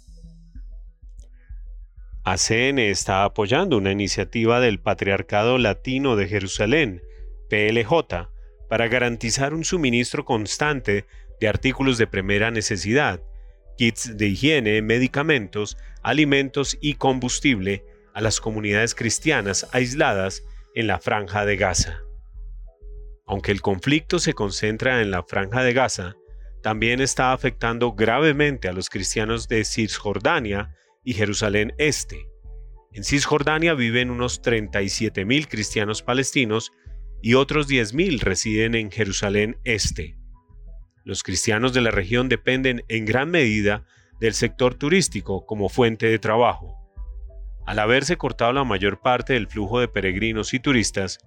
ACN 2.24 2.78
está 2.78 3.24
apoyando 3.24 3.76
una 3.76 3.92
iniciativa 3.92 4.58
del 4.58 4.80
Patriarcado 4.80 5.58
Latino 5.58 6.16
de 6.16 6.26
Jerusalén, 6.26 7.02
PLJ, 7.48 8.28
para 8.68 8.88
garantizar 8.88 9.54
un 9.54 9.64
suministro 9.64 10.24
constante 10.24 11.04
de 11.40 11.48
artículos 11.48 11.98
de 11.98 12.06
primera 12.06 12.50
necesidad, 12.50 13.22
kits 13.76 14.16
de 14.16 14.28
higiene, 14.28 14.80
medicamentos, 14.82 15.76
alimentos 16.02 16.78
y 16.80 16.94
combustible 16.94 17.84
a 18.14 18.20
las 18.20 18.40
comunidades 18.40 18.94
cristianas 18.94 19.68
aisladas 19.72 20.44
en 20.74 20.86
la 20.86 20.98
franja 20.98 21.44
de 21.44 21.56
Gaza. 21.56 22.03
Aunque 23.26 23.52
el 23.52 23.62
conflicto 23.62 24.18
se 24.18 24.34
concentra 24.34 25.00
en 25.00 25.10
la 25.10 25.22
franja 25.22 25.62
de 25.62 25.72
Gaza, 25.72 26.14
también 26.62 27.00
está 27.00 27.32
afectando 27.32 27.92
gravemente 27.92 28.68
a 28.68 28.72
los 28.72 28.88
cristianos 28.88 29.48
de 29.48 29.64
Cisjordania 29.64 30.74
y 31.02 31.14
Jerusalén 31.14 31.74
Este. 31.78 32.26
En 32.92 33.04
Cisjordania 33.04 33.74
viven 33.74 34.10
unos 34.10 34.40
37.000 34.42 35.48
cristianos 35.48 36.02
palestinos 36.02 36.72
y 37.22 37.34
otros 37.34 37.68
10.000 37.68 38.20
residen 38.20 38.74
en 38.74 38.90
Jerusalén 38.90 39.58
Este. 39.64 40.16
Los 41.04 41.22
cristianos 41.22 41.74
de 41.74 41.82
la 41.82 41.90
región 41.90 42.28
dependen 42.28 42.84
en 42.88 43.04
gran 43.04 43.30
medida 43.30 43.84
del 44.20 44.32
sector 44.32 44.74
turístico 44.74 45.44
como 45.44 45.68
fuente 45.68 46.06
de 46.06 46.18
trabajo. 46.18 46.74
Al 47.66 47.78
haberse 47.78 48.16
cortado 48.16 48.52
la 48.52 48.64
mayor 48.64 49.00
parte 49.00 49.34
del 49.34 49.48
flujo 49.48 49.80
de 49.80 49.88
peregrinos 49.88 50.54
y 50.54 50.60
turistas, 50.60 51.18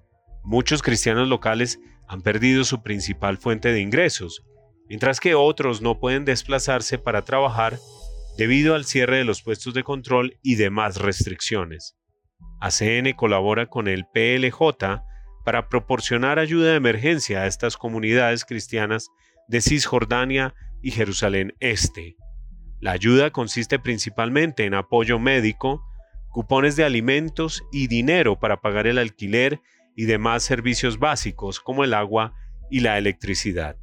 muchos 0.48 0.82
cristianos 0.82 1.27
locales 1.27 1.82
han 2.08 2.22
perdido 2.22 2.63
su 2.63 2.82
principal 2.82 3.38
fuente 3.38 3.74
de 3.74 3.82
ingresos, 3.82 4.46
mientras 4.88 5.20
que 5.20 5.36
otros 5.36 5.82
no 5.82 6.00
pueden 6.00 6.24
desplazarse 6.24 6.98
para 6.98 7.25
trabajar 7.25 7.77
debido 8.38 8.74
al 8.74 8.86
cierre 8.86 9.18
de 9.18 9.25
los 9.25 9.44
puestos 9.44 9.74
de 9.74 9.84
control 9.84 10.38
y 10.42 10.56
demás 10.56 11.01
restricciones. 11.01 11.98
ACN 12.62 13.12
colabora 13.13 13.66
con 13.66 13.89
el 13.89 14.06
PLJ 14.06 15.01
para 15.44 15.68
proporcionar 15.68 16.39
ayuda 16.39 16.72
de 16.72 16.77
emergencia 16.77 17.42
a 17.42 17.48
estas 17.48 17.75
comunidades 17.75 18.46
cristianas 18.46 19.10
de 19.50 19.60
Cisjordania 19.60 20.56
y 20.82 20.92
Jerusalén 20.92 21.56
Este. 21.60 22.16
La 22.80 22.92
ayuda 22.92 23.32
consiste 23.32 23.80
principalmente 23.80 24.63
en 24.63 24.75
apoyo 24.75 25.20
médico, 25.20 25.84
cupones 26.30 26.77
de 26.77 26.86
alimentos 26.86 27.63
y 27.74 27.88
dinero 27.88 28.39
para 28.39 28.62
pagar 28.62 28.88
el 28.88 28.98
alquiler 28.98 29.60
y 29.98 30.06
demás 30.06 30.44
servicios 30.44 31.00
básicos 31.00 31.60
como 31.60 31.84
el 31.84 31.96
agua 31.96 32.36
y 32.70 32.82
la 32.82 33.00
electricidad. 33.00 33.77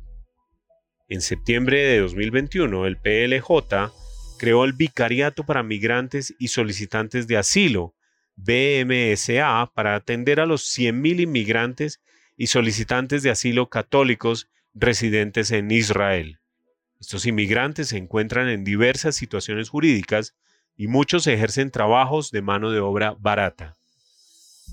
En 1.08 1.20
septiembre 1.20 1.84
de 1.84 1.98
2021, 1.98 2.86
el 2.86 2.96
PLJ 2.96 3.92
creó 4.38 4.64
el 4.64 4.74
Vicariato 4.74 5.44
para 5.44 5.64
Migrantes 5.64 6.32
y 6.38 6.48
Solicitantes 6.48 7.26
de 7.26 7.36
Asilo, 7.36 7.96
BMSA, 8.36 9.72
para 9.74 9.96
atender 9.96 10.38
a 10.38 10.46
los 10.46 10.62
100.000 10.78 11.22
inmigrantes 11.22 12.00
y 12.36 12.46
solicitantes 12.46 13.24
de 13.24 13.30
asilo 13.30 13.68
católicos 13.68 14.48
residentes 14.72 15.50
en 15.50 15.72
Israel. 15.72 16.38
Estos 17.00 17.26
inmigrantes 17.26 17.88
se 17.88 17.98
encuentran 17.98 18.48
en 18.48 18.62
diversas 18.62 19.16
situaciones 19.16 19.68
jurídicas 19.68 20.36
y 20.76 20.86
muchos 20.86 21.26
ejercen 21.26 21.72
trabajos 21.72 22.30
de 22.30 22.42
mano 22.42 22.70
de 22.70 22.78
obra 22.78 23.16
barata. 23.18 23.74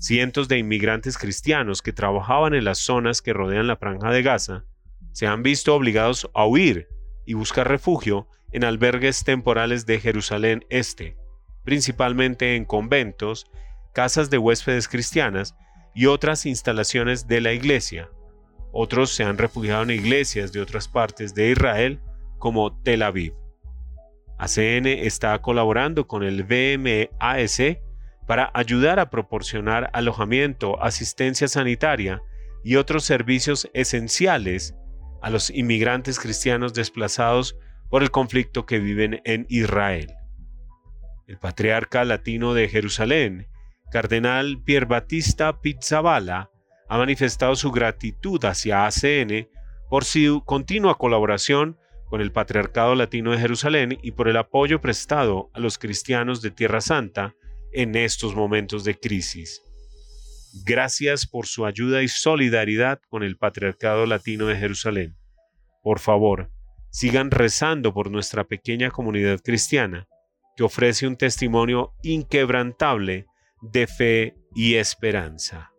Cientos 0.00 0.48
de 0.48 0.58
inmigrantes 0.58 1.16
cristianos 1.16 1.82
que 1.82 1.92
trabajaban 1.92 2.54
en 2.54 2.64
las 2.64 2.78
zonas 2.78 3.22
que 3.22 3.32
rodean 3.32 3.66
la 3.66 3.76
franja 3.76 4.10
de 4.10 4.22
Gaza 4.22 4.64
se 5.12 5.26
han 5.26 5.42
visto 5.42 5.74
obligados 5.74 6.28
a 6.34 6.46
huir 6.46 6.88
y 7.24 7.34
buscar 7.34 7.68
refugio 7.68 8.26
en 8.50 8.64
albergues 8.64 9.24
temporales 9.24 9.86
de 9.86 10.00
Jerusalén 10.00 10.64
Este, 10.70 11.16
principalmente 11.64 12.56
en 12.56 12.64
conventos, 12.64 13.46
casas 13.94 14.30
de 14.30 14.38
huéspedes 14.38 14.88
cristianas 14.88 15.54
y 15.94 16.06
otras 16.06 16.46
instalaciones 16.46 17.26
de 17.28 17.40
la 17.40 17.52
iglesia. 17.52 18.10
Otros 18.72 19.10
se 19.10 19.24
han 19.24 19.38
refugiado 19.38 19.82
en 19.82 19.90
iglesias 19.90 20.52
de 20.52 20.60
otras 20.60 20.88
partes 20.88 21.34
de 21.34 21.50
Israel, 21.50 22.00
como 22.38 22.80
Tel 22.82 23.02
Aviv. 23.02 23.34
ACN 24.38 24.86
está 24.86 25.40
colaborando 25.40 26.08
con 26.08 26.24
el 26.24 26.42
VMAS 26.42 27.60
para 28.26 28.50
ayudar 28.54 29.00
a 29.00 29.10
proporcionar 29.10 29.90
alojamiento, 29.92 30.82
asistencia 30.82 31.48
sanitaria 31.48 32.22
y 32.64 32.76
otros 32.76 33.04
servicios 33.04 33.68
esenciales 33.74 34.74
a 35.20 35.30
los 35.30 35.50
inmigrantes 35.50 36.18
cristianos 36.18 36.74
desplazados 36.74 37.56
por 37.88 38.02
el 38.02 38.10
conflicto 38.10 38.66
que 38.66 38.78
viven 38.78 39.20
en 39.24 39.46
Israel. 39.48 40.14
El 41.26 41.38
patriarca 41.38 42.04
latino 42.04 42.54
de 42.54 42.68
Jerusalén, 42.68 43.48
cardenal 43.90 44.62
Pierbatista 44.64 45.60
Pizzabala, 45.60 46.50
ha 46.88 46.98
manifestado 46.98 47.56
su 47.56 47.70
gratitud 47.70 48.44
hacia 48.44 48.86
ACN 48.86 49.48
por 49.88 50.04
su 50.04 50.42
continua 50.44 50.98
colaboración 50.98 51.78
con 52.06 52.20
el 52.20 52.32
Patriarcado 52.32 52.94
Latino 52.94 53.30
de 53.30 53.38
Jerusalén 53.38 53.98
y 54.02 54.10
por 54.10 54.28
el 54.28 54.36
apoyo 54.36 54.82
prestado 54.82 55.50
a 55.54 55.60
los 55.60 55.78
cristianos 55.78 56.42
de 56.42 56.50
Tierra 56.50 56.82
Santa 56.82 57.34
en 57.72 57.94
estos 57.96 58.34
momentos 58.34 58.84
de 58.84 58.98
crisis. 58.98 59.62
Gracias 60.64 61.26
por 61.26 61.46
su 61.46 61.64
ayuda 61.64 62.02
y 62.02 62.08
solidaridad 62.08 63.00
con 63.08 63.22
el 63.22 63.36
Patriarcado 63.36 64.04
Latino 64.06 64.46
de 64.46 64.56
Jerusalén. 64.56 65.16
Por 65.82 65.98
favor, 65.98 66.50
sigan 66.90 67.30
rezando 67.30 67.94
por 67.94 68.10
nuestra 68.10 68.44
pequeña 68.44 68.90
comunidad 68.90 69.40
cristiana, 69.40 70.06
que 70.56 70.62
ofrece 70.62 71.06
un 71.06 71.16
testimonio 71.16 71.94
inquebrantable 72.02 73.26
de 73.62 73.86
fe 73.86 74.36
y 74.54 74.74
esperanza. 74.74 75.72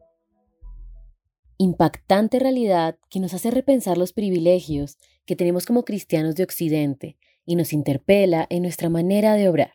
Impactante 1.60 2.40
realidad 2.40 2.98
que 3.10 3.20
nos 3.20 3.34
hace 3.36 3.52
repensar 3.52 3.98
los 3.98 4.12
privilegios 4.12 4.98
que 5.26 5.36
tenemos 5.36 5.66
como 5.66 5.86
cristianos 5.86 6.36
de 6.36 6.44
Occidente 6.44 7.18
y 7.46 7.56
nos 7.56 7.74
interpela 7.74 8.48
en 8.50 8.64
nuestra 8.64 8.90
manera 8.90 9.36
de 9.36 9.50
obrar. 9.50 9.74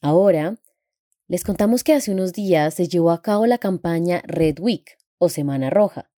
Ahora, 0.00 0.56
les 1.32 1.44
contamos 1.44 1.82
que 1.82 1.94
hace 1.94 2.12
unos 2.12 2.34
días 2.34 2.74
se 2.74 2.88
llevó 2.88 3.10
a 3.10 3.22
cabo 3.22 3.46
la 3.46 3.56
campaña 3.56 4.20
Red 4.26 4.60
Week 4.60 4.98
o 5.16 5.30
Semana 5.30 5.70
Roja, 5.70 6.10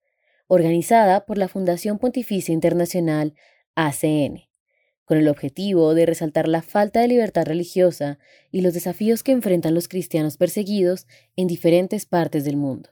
organizada 0.49 1.25
por 1.25 1.38
la 1.38 1.47
Fundación 1.47 2.00
Pontificia 2.00 2.52
Internacional 2.52 3.37
ACN, 3.76 4.40
con 5.04 5.16
el 5.16 5.28
objetivo 5.28 5.94
de 5.94 6.04
resaltar 6.04 6.49
la 6.49 6.62
falta 6.62 7.00
de 7.00 7.06
libertad 7.06 7.47
religiosa 7.47 8.18
y 8.50 8.62
los 8.62 8.75
desafíos 8.75 9.23
que 9.23 9.30
enfrentan 9.30 9.73
los 9.73 9.87
cristianos 9.87 10.37
perseguidos 10.37 11.06
en 11.37 11.47
diferentes 11.47 12.06
partes 12.06 12.44
del 12.44 12.56
mundo. 12.56 12.90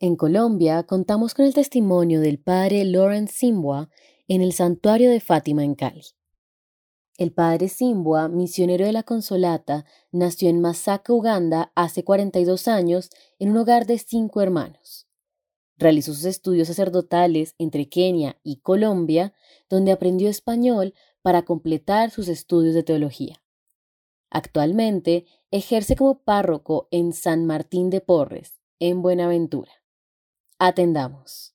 En 0.00 0.16
Colombia 0.16 0.82
contamos 0.82 1.34
con 1.34 1.44
el 1.44 1.54
testimonio 1.54 2.20
del 2.20 2.40
padre 2.40 2.84
Lawrence 2.84 3.32
Simbua 3.32 3.88
en 4.26 4.42
el 4.42 4.52
santuario 4.52 5.12
de 5.12 5.20
Fátima 5.20 5.62
en 5.62 5.76
Cali. 5.76 6.02
El 7.22 7.30
padre 7.30 7.68
Simbua, 7.68 8.26
misionero 8.26 8.84
de 8.84 8.90
la 8.90 9.04
Consolata, 9.04 9.84
nació 10.10 10.48
en 10.48 10.60
Masaka, 10.60 11.12
Uganda, 11.12 11.70
hace 11.76 12.02
42 12.02 12.66
años 12.66 13.10
en 13.38 13.50
un 13.50 13.58
hogar 13.58 13.86
de 13.86 13.98
cinco 13.98 14.40
hermanos. 14.40 15.06
Realizó 15.78 16.14
sus 16.14 16.24
estudios 16.24 16.66
sacerdotales 16.66 17.54
entre 17.58 17.88
Kenia 17.88 18.40
y 18.42 18.56
Colombia, 18.56 19.34
donde 19.70 19.92
aprendió 19.92 20.28
español 20.28 20.94
para 21.22 21.42
completar 21.42 22.10
sus 22.10 22.26
estudios 22.26 22.74
de 22.74 22.82
teología. 22.82 23.40
Actualmente 24.28 25.26
ejerce 25.52 25.94
como 25.94 26.24
párroco 26.24 26.88
en 26.90 27.12
San 27.12 27.46
Martín 27.46 27.88
de 27.88 28.00
Porres, 28.00 28.60
en 28.80 29.00
Buenaventura. 29.00 29.70
Atendamos. 30.58 31.54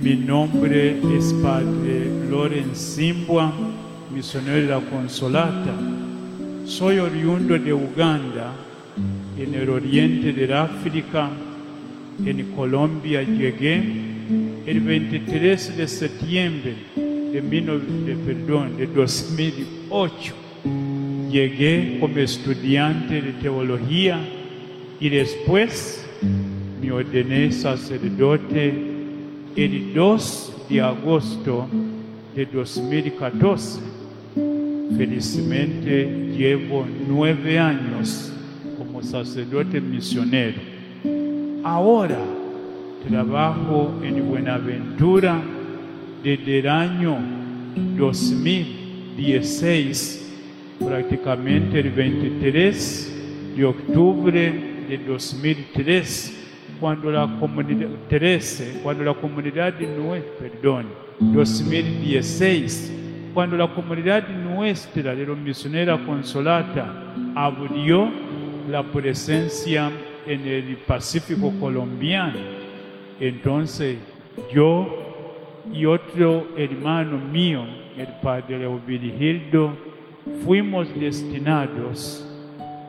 Mi 0.00 0.14
nombre 0.14 1.00
es 1.16 1.32
Padre 1.42 2.28
Loren 2.28 2.76
Simbua 2.76 3.73
misionero 4.14 4.60
de 4.60 4.66
la 4.68 4.80
Consolata. 4.80 5.74
Soy 6.66 6.98
oriundo 6.98 7.58
de 7.58 7.72
Uganda, 7.72 8.54
en 9.36 9.54
el 9.54 9.68
oriente 9.68 10.32
del 10.32 10.52
África. 10.52 11.30
En 12.24 12.52
Colombia 12.54 13.22
llegué 13.22 13.82
el 14.66 14.80
23 14.80 15.76
de 15.76 15.88
septiembre 15.88 16.76
de, 16.94 17.40
de, 17.40 18.16
perdón, 18.24 18.76
de 18.76 18.86
2008. 18.86 20.34
Llegué 21.32 21.98
como 21.98 22.16
estudiante 22.18 23.20
de 23.20 23.32
teología 23.32 24.20
y 25.00 25.08
después 25.08 26.06
me 26.80 26.92
ordené 26.92 27.50
sacerdote 27.50 28.74
el 29.56 29.92
2 29.92 30.52
de 30.68 30.80
agosto 30.80 31.66
de 32.36 32.46
2014 32.46 33.93
Felizmente 34.96 36.30
llevo 36.36 36.86
nueve 37.08 37.58
años 37.58 38.32
como 38.78 39.02
sacerdote 39.02 39.80
misionero. 39.80 40.60
Ahora 41.64 42.20
trabajo 43.08 43.98
en 44.02 44.28
Buenaventura 44.28 45.40
desde 46.22 46.58
el 46.60 46.68
año 46.68 47.18
2016, 47.98 50.32
prácticamente 50.78 51.80
el 51.80 51.90
23 51.90 53.54
de 53.56 53.64
octubre 53.64 54.52
de 54.88 54.98
2003, 54.98 56.42
cuando 56.80 57.10
la 57.10 57.36
comunidad 57.40 57.88
13, 58.08 58.80
cuando 58.82 59.04
la 59.04 59.14
comunidad 59.14 59.74
de 59.74 59.86
perdón, 60.38 60.86
2016 61.20 63.03
cuando 63.34 63.56
la 63.56 63.66
comunidad 63.66 64.28
nuestra 64.28 65.12
de 65.12 65.26
los 65.26 65.36
misioneros 65.36 66.00
Consolata 66.06 66.86
abrió 67.34 68.08
la 68.70 68.84
presencia 68.84 69.90
en 70.24 70.46
el 70.46 70.76
Pacífico 70.86 71.52
colombiano, 71.58 72.38
entonces 73.18 73.98
yo 74.52 75.00
y 75.72 75.84
otro 75.84 76.46
hermano 76.56 77.18
mío, 77.18 77.64
el 77.98 78.06
padre 78.22 78.68
Virgildo, 78.86 79.76
fuimos 80.44 80.88
destinados. 80.94 82.24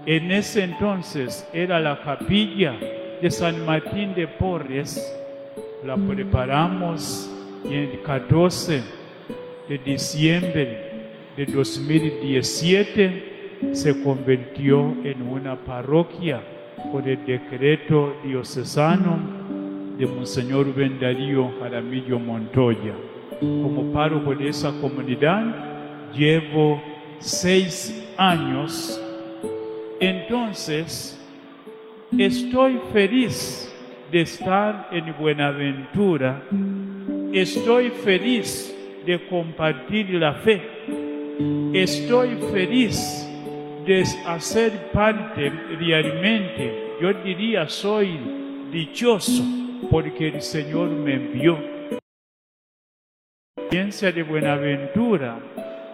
En 0.05 0.31
ese 0.31 0.63
entonces 0.63 1.47
era 1.53 1.79
la 1.79 1.99
capilla 2.01 2.73
de 3.19 3.31
San 3.31 3.65
Martín 3.65 4.13
de 4.13 4.27
Porres, 4.27 5.01
la 5.84 5.97
preparamos 5.97 7.31
y 7.63 7.73
en 7.73 7.89
el 7.91 8.01
14 8.03 9.05
de 9.67 9.78
diciembre 9.80 11.10
de 11.36 11.45
2017 11.45 13.36
se 13.71 14.04
convirtió 14.04 14.95
en 15.04 15.21
una 15.23 15.56
parroquia 15.56 16.41
por 16.91 17.08
el 17.08 17.25
decreto 17.25 18.15
diocesano 18.23 19.17
de 19.97 20.06
Monseñor 20.06 20.73
Bendarío 20.73 21.51
Jaramillo 21.60 22.19
Montoya. 22.19 22.93
Como 23.39 23.91
párroco 23.91 24.36
de 24.36 24.49
esa 24.49 24.71
comunidad 24.80 26.12
llevo 26.13 26.82
seis 27.19 28.08
años. 28.17 29.01
Entonces, 29.99 31.19
estoy 32.17 32.80
feliz 32.93 33.73
de 34.12 34.21
estar 34.21 34.89
en 34.91 35.15
Buenaventura. 35.17 36.43
Estoy 37.34 37.89
feliz 37.89 38.74
de 39.06 39.28
compartir 39.28 40.10
la 40.12 40.34
fe. 40.34 40.62
Estoy 41.74 42.38
feliz 42.52 43.30
de 43.86 44.04
hacer 44.26 44.91
parte 44.91 45.50
realmente. 45.78 46.96
Yo 47.02 47.13
diría 47.13 47.68
soy 47.68 48.18
dichoso 48.72 49.44
porque 49.91 50.30
el 50.30 50.41
Señor 50.41 50.89
me 50.89 51.15
envió. 51.15 51.58
Ciencia 53.70 54.12
de 54.12 54.24
Buenaventura. 54.24 55.39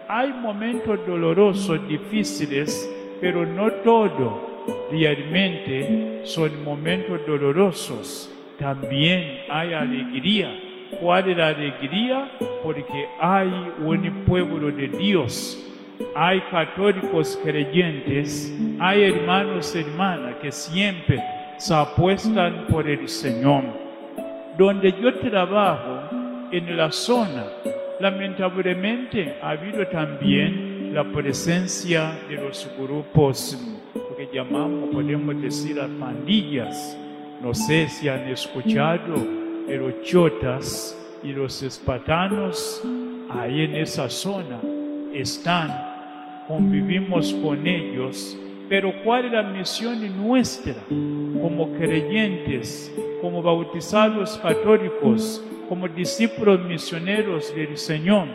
Hay 0.08 0.32
momentos 0.34 1.00
dolorosos, 1.08 1.88
difíciles, 1.88 2.90
pero 3.20 3.46
no 3.46 3.72
todo 3.84 4.52
realmente 4.92 6.22
son 6.24 6.64
momentos 6.64 7.26
dolorosos. 7.26 8.32
También 8.60 9.40
hay 9.50 9.74
alegría 9.74 10.71
¿Cuál 11.00 11.30
es 11.30 11.38
la 11.38 11.48
alegría? 11.48 12.32
Porque 12.64 13.08
hay 13.20 13.48
un 13.80 14.24
pueblo 14.26 14.72
de 14.72 14.88
Dios, 14.88 15.58
hay 16.16 16.42
católicos 16.52 17.40
creyentes, 17.44 18.54
hay 18.80 19.04
hermanos 19.04 19.76
y 19.76 19.80
hermanas 19.80 20.36
que 20.42 20.52
siempre 20.52 21.22
se 21.58 21.74
apuestan 21.74 22.66
por 22.68 22.88
el 22.88 23.08
Señor. 23.08 23.64
Donde 24.58 24.92
yo 25.02 25.14
trabajo, 25.20 26.10
en 26.52 26.76
la 26.76 26.92
zona, 26.92 27.46
lamentablemente 28.00 29.38
ha 29.42 29.52
habido 29.52 29.88
también 29.88 30.94
la 30.94 31.04
presencia 31.06 32.20
de 32.28 32.36
los 32.36 32.70
grupos, 32.78 33.58
porque 33.94 34.28
llamamos, 34.34 34.90
podemos 34.94 35.42
decir, 35.42 35.80
a 35.80 35.88
pandillas. 35.88 36.98
No 37.42 37.54
sé 37.54 37.88
si 37.88 38.10
han 38.10 38.28
escuchado 38.28 39.41
los 39.68 40.02
chotas 40.04 40.98
y 41.24 41.32
los 41.32 41.62
espatanos 41.64 42.84
ahí 43.30 43.62
en 43.62 43.76
esa 43.76 44.10
zona 44.10 44.60
están, 45.14 46.46
convivimos 46.48 47.34
con 47.36 47.66
ellos, 47.66 48.38
pero 48.70 48.94
¿cuál 49.04 49.26
es 49.26 49.32
la 49.34 49.44
misión 49.44 50.26
nuestra 50.26 50.76
como 51.42 51.74
creyentes, 51.74 52.94
como 53.22 53.42
bautizados 53.42 54.38
católicos, 54.38 55.44
como 55.68 55.88
discípulos 55.88 56.60
misioneros 56.62 57.54
del 57.56 57.78
Señor? 57.78 58.28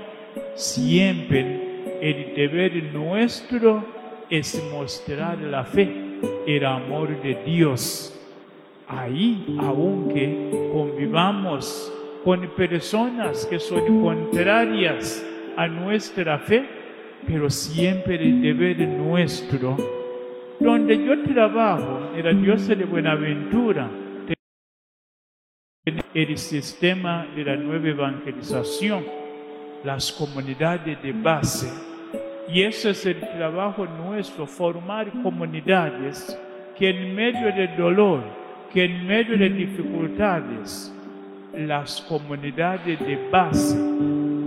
Siempre 0.55 1.99
el 2.01 2.35
deber 2.35 2.83
nuestro 2.93 3.85
es 4.29 4.63
mostrar 4.73 5.39
la 5.39 5.65
fe, 5.65 5.89
el 6.47 6.65
amor 6.65 7.21
de 7.23 7.35
Dios. 7.45 8.16
Ahí, 8.89 9.57
aunque 9.59 10.71
convivamos 10.73 11.93
con 12.25 12.49
personas 12.57 13.45
que 13.47 13.59
son 13.59 14.03
contrarias 14.03 15.27
a 15.57 15.67
nuestra 15.67 16.39
fe, 16.39 16.65
pero 17.27 17.51
siempre 17.51 18.15
el 18.17 18.41
deber 18.43 18.79
nuestro. 18.89 19.77
Donde 20.61 21.05
yo 21.05 21.23
trabajo, 21.25 22.13
en 22.15 22.25
la 22.25 22.33
diócesis 22.33 22.79
de 22.79 22.85
Buenaventura, 22.85 23.91
el 26.15 26.39
sistema 26.39 27.27
de 27.35 27.45
la 27.45 27.57
nueva 27.57 27.89
evangelización, 27.89 29.05
las 29.85 30.13
comunidades 30.13 31.03
de 31.03 31.13
base. 31.13 31.71
Y 32.49 32.63
ese 32.63 32.91
es 32.91 33.05
el 33.07 33.21
trabajo 33.21 33.85
nuestro, 33.85 34.47
formar 34.47 35.11
comunidades 35.23 36.41
que 36.79 36.91
en 36.91 37.15
medio 37.15 37.53
del 37.53 37.77
dolor, 37.77 38.46
que 38.73 38.85
en 38.85 39.07
medio 39.07 39.37
de 39.39 39.49
dificultades, 39.49 40.93
las 41.55 42.01
comunidades 42.03 42.99
de 43.01 43.19
base, 43.31 43.79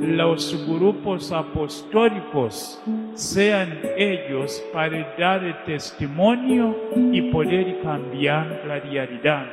los 0.01 0.65
grupos 0.67 1.31
apostólicos, 1.31 2.81
sean 3.13 3.79
ellos 3.97 4.63
para 4.73 5.15
dar 5.17 5.65
testimonio 5.65 6.75
y 7.11 7.21
poder 7.31 7.81
cambiar 7.81 8.63
la 8.67 8.79
realidad. 8.79 9.45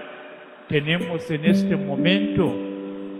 Tenemos 0.68 1.30
en 1.30 1.44
este 1.44 1.76
momento 1.76 2.52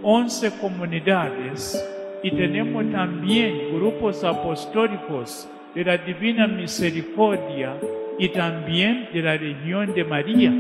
11 0.03 0.53
comunidades 0.61 1.85
y 2.23 2.31
tenemos 2.31 2.91
también 2.91 3.75
grupos 3.75 4.23
apostólicos 4.25 5.49
de 5.75 5.85
la 5.85 5.99
Divina 5.99 6.47
Misericordia 6.47 7.77
y 8.19 8.29
también 8.31 9.09
de 9.13 9.23
la 9.23 9.37
región 9.37 9.95
de 9.95 10.05
María. 10.05 10.53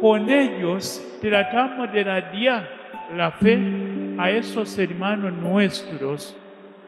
Con 0.00 0.28
ellos 0.28 1.02
tratamos 1.20 1.92
de 1.92 2.04
radiar 2.04 2.68
la 3.16 3.30
fe 3.30 3.58
a 4.18 4.30
esos 4.30 4.78
hermanos 4.78 5.32
nuestros, 5.32 6.36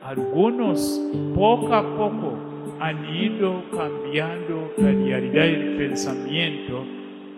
algunos 0.03 1.01
poco 1.35 1.75
a 1.75 1.83
poco 1.97 2.38
han 2.81 3.14
ido 3.14 3.64
cambiando 3.71 4.73
la 4.77 4.92
realidad 4.92 5.44
y 5.44 5.55
el 5.55 5.77
pensamiento 5.77 6.85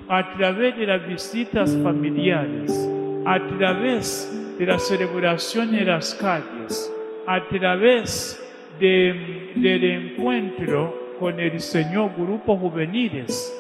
a 0.09 0.33
través 0.35 0.77
de 0.77 0.87
las 0.87 1.07
visitas 1.07 1.77
familiares, 1.83 2.91
a 3.25 3.39
través 3.57 4.57
de 4.59 4.67
la 4.67 4.79
celebración 4.79 5.75
en 5.75 5.87
las 5.87 6.15
calles, 6.17 6.93
a 7.27 7.47
través 7.49 8.43
del 8.81 9.85
encuentro 9.85 11.15
con 11.19 11.39
el 11.39 11.61
Señor, 11.61 12.11
grupos 12.17 12.59
juveniles. 12.59 13.57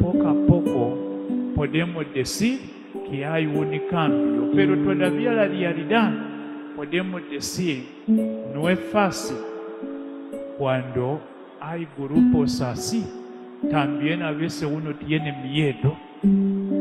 Poco 0.00 0.28
a 0.28 0.39
podemos 1.60 2.06
decir 2.14 2.58
que 3.10 3.22
hay 3.22 3.44
un 3.44 3.78
cambio, 3.90 4.50
pero 4.54 4.78
todavía 4.78 5.30
la 5.30 5.46
realidad, 5.46 6.10
podemos 6.74 7.20
decir, 7.30 7.86
no 8.06 8.66
es 8.70 8.80
fácil 8.90 9.36
cuando 10.56 11.20
hay 11.60 11.86
grupos 11.98 12.62
así. 12.62 13.04
También 13.70 14.22
a 14.22 14.30
veces 14.30 14.66
uno 14.72 14.94
tiene 14.94 15.34
miedo 15.42 15.98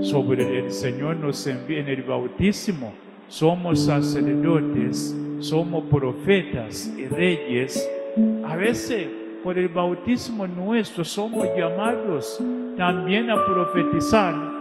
sobre 0.02 0.60
el 0.60 0.72
Señor 0.72 1.18
nos 1.18 1.46
envía 1.46 1.82
en 1.82 1.90
el 1.90 2.04
bautismo. 2.04 2.94
Somos 3.28 3.84
sacerdotes, 3.84 5.14
somos 5.40 5.84
profetas 5.92 6.90
y 6.98 7.06
reyes. 7.06 7.86
A 8.46 8.56
veces 8.56 9.10
por 9.44 9.58
el 9.58 9.68
bautismo 9.68 10.48
nuestro 10.48 11.04
somos 11.04 11.46
llamados 11.58 12.42
también 12.78 13.30
a 13.30 13.46
profetizar 13.46 14.59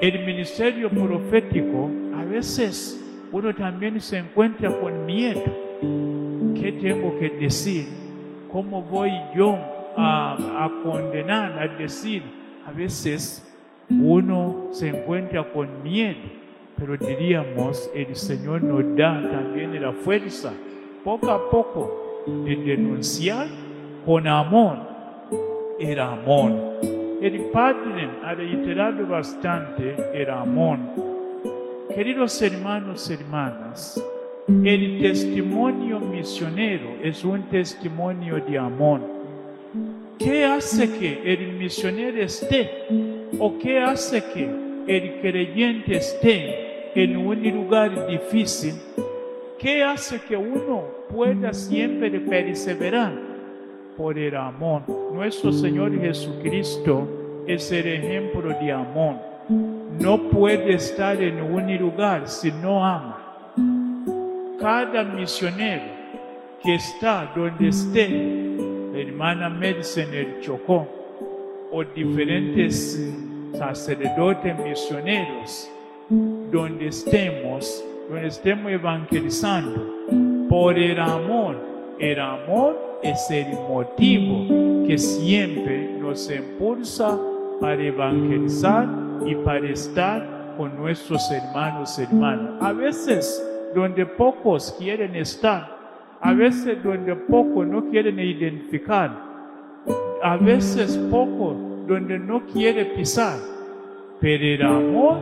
el 0.00 0.24
ministerio 0.24 0.90
profético, 0.90 1.90
a 2.14 2.24
veces 2.24 3.02
uno 3.32 3.54
también 3.54 4.00
se 4.00 4.18
encuentra 4.18 4.70
con 4.70 5.06
miedo. 5.06 5.42
¿Qué 6.54 6.72
tengo 6.80 7.18
que 7.18 7.30
decir? 7.30 7.86
¿Cómo 8.50 8.82
voy 8.82 9.12
yo 9.34 9.56
a, 9.96 10.70
condenar, 10.82 11.58
a 11.58 11.68
decir? 11.76 12.22
A 12.66 12.72
veces 12.72 13.42
uno 13.88 14.68
se 14.72 14.88
encuentra 14.88 15.44
con 15.52 15.82
miedo, 15.82 16.18
pero 16.76 16.96
diríamos, 16.96 17.90
el 17.94 18.14
Señor 18.16 18.62
nos 18.62 18.96
da 18.96 19.22
también 19.30 19.80
la 19.80 19.92
fuerza, 19.92 20.52
poco 21.04 21.30
a 21.30 21.50
poco, 21.50 22.24
de 22.44 22.56
denunciar 22.56 23.46
con 24.04 24.26
amor 24.26 24.78
el 25.78 26.00
amor 26.00 26.65
el 27.20 27.40
Padre 27.52 28.08
ha 28.22 28.34
reiterado 28.34 29.06
bastante 29.06 29.96
el 30.12 30.28
amor. 30.30 30.78
Queridos 31.94 32.40
hermanos 32.42 33.10
hermanas, 33.10 34.02
el 34.48 35.00
testimonio 35.00 35.98
misionero 35.98 36.96
es 37.02 37.24
un 37.24 37.42
testimonio 37.44 38.36
de 38.36 38.58
amor. 38.58 39.00
¿Qué 40.18 40.44
hace 40.44 40.90
que 40.98 41.32
el 41.32 41.54
misionero 41.54 42.22
esté 42.22 42.70
o 43.38 43.58
qué 43.58 43.80
hace 43.80 44.22
que 44.32 44.48
el 44.86 45.20
creyente 45.20 45.96
esté 45.96 46.92
en 46.94 47.16
un 47.16 47.42
lugar 47.42 48.06
difícil? 48.08 48.74
¿Qué 49.58 49.82
hace 49.82 50.20
que 50.20 50.36
uno 50.36 50.84
pueda 51.08 51.52
siempre 51.54 52.10
perseverar? 52.20 53.35
Por 53.96 54.18
el 54.18 54.36
amor. 54.36 54.82
Nuestro 55.12 55.52
Señor 55.52 55.98
Jesucristo 55.98 57.08
es 57.46 57.70
el 57.72 57.86
ejemplo 57.86 58.48
de 58.48 58.72
amor. 58.72 59.16
No 59.98 60.28
puede 60.28 60.74
estar 60.74 61.20
en 61.22 61.40
un 61.40 61.74
lugar 61.78 62.28
si 62.28 62.50
no 62.50 62.84
ama. 62.84 63.52
Cada 64.60 65.04
misionero 65.04 65.84
que 66.62 66.74
está 66.74 67.32
donde 67.34 67.68
esté, 67.68 68.08
la 68.92 68.98
hermana 68.98 69.48
Medicine 69.48 70.18
el 70.18 70.40
Chocó, 70.40 70.86
o 71.70 71.84
diferentes 71.84 73.14
sacerdotes 73.52 74.58
misioneros, 74.58 75.70
donde 76.50 76.88
estemos, 76.88 77.84
donde 78.08 78.28
estemos 78.28 78.72
evangelizando, 78.72 80.48
por 80.48 80.78
el 80.78 80.98
amor, 80.98 81.56
el 81.98 82.20
amor 82.20 82.95
es 83.10 83.30
el 83.30 83.52
motivo 83.68 84.86
que 84.86 84.98
siempre 84.98 85.96
nos 86.00 86.30
impulsa 86.30 87.18
para 87.60 87.82
evangelizar 87.82 88.88
y 89.24 89.34
para 89.36 89.68
estar 89.68 90.54
con 90.56 90.76
nuestros 90.76 91.30
hermanos 91.30 91.98
y 91.98 92.02
hermanas. 92.02 92.62
A 92.62 92.72
veces 92.72 93.46
donde 93.74 94.06
pocos 94.06 94.74
quieren 94.78 95.14
estar, 95.16 95.76
a 96.20 96.32
veces 96.32 96.82
donde 96.82 97.14
pocos 97.14 97.66
no 97.66 97.84
quieren 97.90 98.18
identificar, 98.18 99.10
a 100.22 100.36
veces 100.36 100.96
poco 101.10 101.56
donde 101.86 102.18
no 102.18 102.44
quiere 102.46 102.86
pisar, 102.86 103.38
pero 104.20 104.44
el 104.44 104.62
amor 104.62 105.18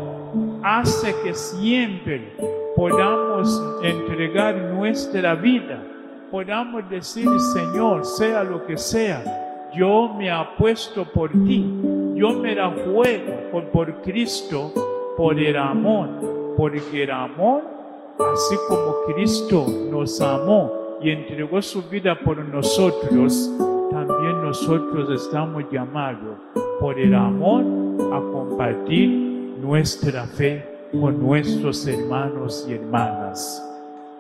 hace 0.62 1.14
que 1.22 1.34
siempre 1.34 2.32
podamos 2.76 3.62
entregar 3.82 4.56
nuestra 4.56 5.34
vida 5.34 5.93
podamos 6.34 6.90
decir, 6.90 7.28
Señor, 7.38 8.04
sea 8.04 8.42
lo 8.42 8.66
que 8.66 8.76
sea, 8.76 9.70
yo 9.72 10.12
me 10.18 10.28
apuesto 10.28 11.04
por 11.04 11.30
ti, 11.30 11.64
yo 12.16 12.32
me 12.32 12.56
la 12.56 12.72
juego 12.72 13.50
por, 13.52 13.64
por 13.66 14.02
Cristo, 14.02 14.72
por 15.16 15.38
el 15.38 15.56
amor, 15.56 16.08
porque 16.56 17.04
el 17.04 17.12
amor, 17.12 17.62
así 18.18 18.56
como 18.66 19.14
Cristo 19.14 19.64
nos 19.92 20.20
amó 20.20 20.72
y 21.00 21.10
entregó 21.10 21.62
su 21.62 21.84
vida 21.84 22.18
por 22.18 22.36
nosotros, 22.38 23.52
también 23.92 24.42
nosotros 24.42 25.22
estamos 25.22 25.62
llamados 25.70 26.36
por 26.80 26.98
el 26.98 27.14
amor 27.14 27.62
a 28.12 28.18
compartir 28.32 29.54
nuestra 29.60 30.26
fe 30.26 30.88
con 31.00 31.22
nuestros 31.22 31.86
hermanos 31.86 32.66
y 32.68 32.72
hermanas. 32.72 33.70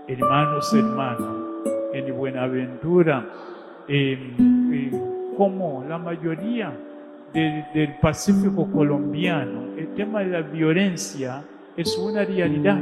Hermanos, 0.06 0.72
hermanas, 0.74 1.43
en 1.94 2.16
Buenaventura, 2.16 3.26
como 5.36 5.84
la 5.88 5.98
mayoría 5.98 6.72
del, 7.32 7.64
del 7.72 7.98
Pacífico 8.00 8.70
colombiano, 8.70 9.74
el 9.76 9.94
tema 9.94 10.20
de 10.20 10.26
la 10.26 10.42
violencia 10.42 11.44
es 11.76 11.96
una 11.96 12.24
realidad. 12.24 12.80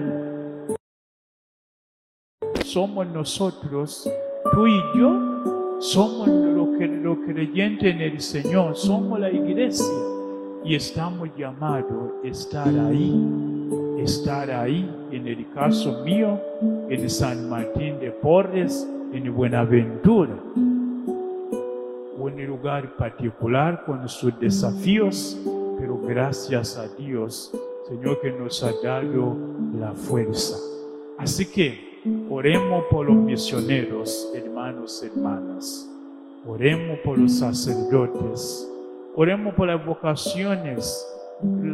Somos 2.64 3.07
nosotros, 3.07 4.11
tú 4.53 4.66
y 4.66 4.81
yo, 4.96 5.79
somos 5.81 6.29
los 6.29 6.79
que, 6.79 6.87
los 6.87 7.18
creyentes 7.27 7.94
en 7.94 8.01
el 8.01 8.20
Señor, 8.20 8.77
somos 8.77 9.20
la 9.20 9.31
iglesia 9.31 9.92
y 10.64 10.75
estamos 10.75 11.29
llamados 11.37 12.12
a 12.25 12.29
estar 12.29 12.68
ahí, 12.68 13.52
estar 14.03 14.51
ahí, 14.51 14.88
en 15.11 15.27
el 15.27 15.51
caso 15.51 16.03
mío, 16.05 16.41
en 16.88 17.09
San 17.09 17.49
Martín 17.49 17.99
de 18.01 18.11
Porres, 18.11 18.88
en 19.12 19.35
Buenaventura, 19.35 20.35
un 22.19 22.47
lugar 22.47 22.97
particular 22.97 23.85
con 23.85 24.09
sus 24.09 24.38
desafíos, 24.38 25.38
pero 25.79 25.99
gracias 25.99 26.77
a 26.79 26.88
Dios, 26.88 27.53
Señor, 27.88 28.21
que 28.21 28.33
nos 28.33 28.62
ha 28.62 28.73
dado 28.83 29.37
la 29.79 29.93
fuerza. 29.93 30.57
Así 31.19 31.47
que 31.47 32.01
oremos 32.31 32.85
por 32.91 33.07
los 33.07 33.17
misioneros, 33.17 34.33
hermanos, 34.35 35.03
hermanas. 35.03 35.88
Oremos 36.47 36.99
por 37.05 37.19
los 37.19 37.38
sacerdotes. 37.38 38.69
Oremos 39.15 39.55
por 39.55 39.69
las 39.69 39.85
vocaciones 39.85 41.07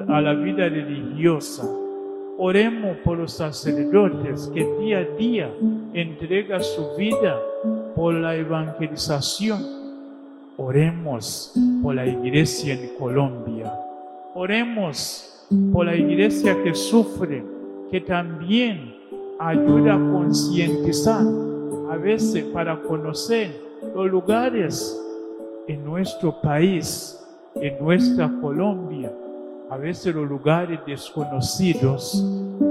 a 0.09 0.21
la 0.21 0.35
vida 0.35 0.69
religiosa. 0.69 1.69
Oremos 2.41 2.99
por 2.99 3.19
los 3.19 3.33
sacerdotes 3.33 4.49
que 4.55 4.65
día 4.79 4.99
a 4.99 5.17
día 5.17 5.53
entregan 5.93 6.63
su 6.63 6.95
vida 6.97 7.37
por 7.97 8.15
la 8.15 8.37
evangelización. 8.37 9.61
Oremos 10.57 11.53
por 11.83 11.97
la 11.97 12.07
iglesia 12.07 12.75
en 12.75 12.97
Colombia. 12.97 13.73
Oremos 14.37 15.49
por 15.73 15.87
la 15.87 15.97
iglesia 15.97 16.57
que 16.63 16.77
sufre, 16.77 17.45
que 17.91 18.03
también 18.03 18.95
ayuda 19.41 19.95
a 19.95 19.99
concientizar, 19.99 21.27
a 21.91 21.97
veces 21.97 22.45
para 22.53 22.81
conocer 22.83 23.51
los 23.97 24.09
lugares 24.09 24.97
en 25.67 25.85
nuestro 25.85 26.41
país, 26.41 27.19
en 27.57 27.83
nuestra 27.83 28.31
Colombia, 28.41 29.13
a 29.71 29.77
veces 29.77 30.15
los 30.15 30.29
lugares 30.29 30.81
desconocidos, 30.87 32.25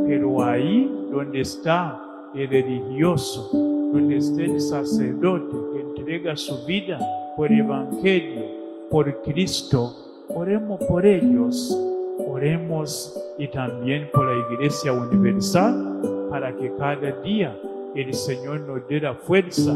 pero 0.08 0.44
ahí 0.44 0.92
donde 1.12 1.42
está 1.42 2.02
el 2.34 2.50
religioso, 2.50 3.50
donde 3.54 4.18
está 4.18 4.44
el 4.44 4.60
sacerdote 4.60 5.56
que 5.74 5.82
entrega 5.82 6.36
su 6.36 6.66
vida 6.66 7.00
por 7.36 7.52
Evangelio, 7.52 8.42
por 8.90 9.22
Cristo, 9.22 9.94
oremos 10.30 10.84
por 10.86 11.06
ellos, 11.06 11.78
oremos 12.28 13.16
y 13.38 13.48
también 13.48 14.10
por 14.12 14.26
la 14.26 14.54
Iglesia 14.54 14.92
Universal 14.92 16.28
para 16.30 16.56
que 16.56 16.72
cada 16.78 17.12
día 17.22 17.56
el 17.96 18.14
Señor 18.14 18.62
nos 18.62 18.88
dé 18.88 19.02
la 19.02 19.14
fuerza 19.14 19.76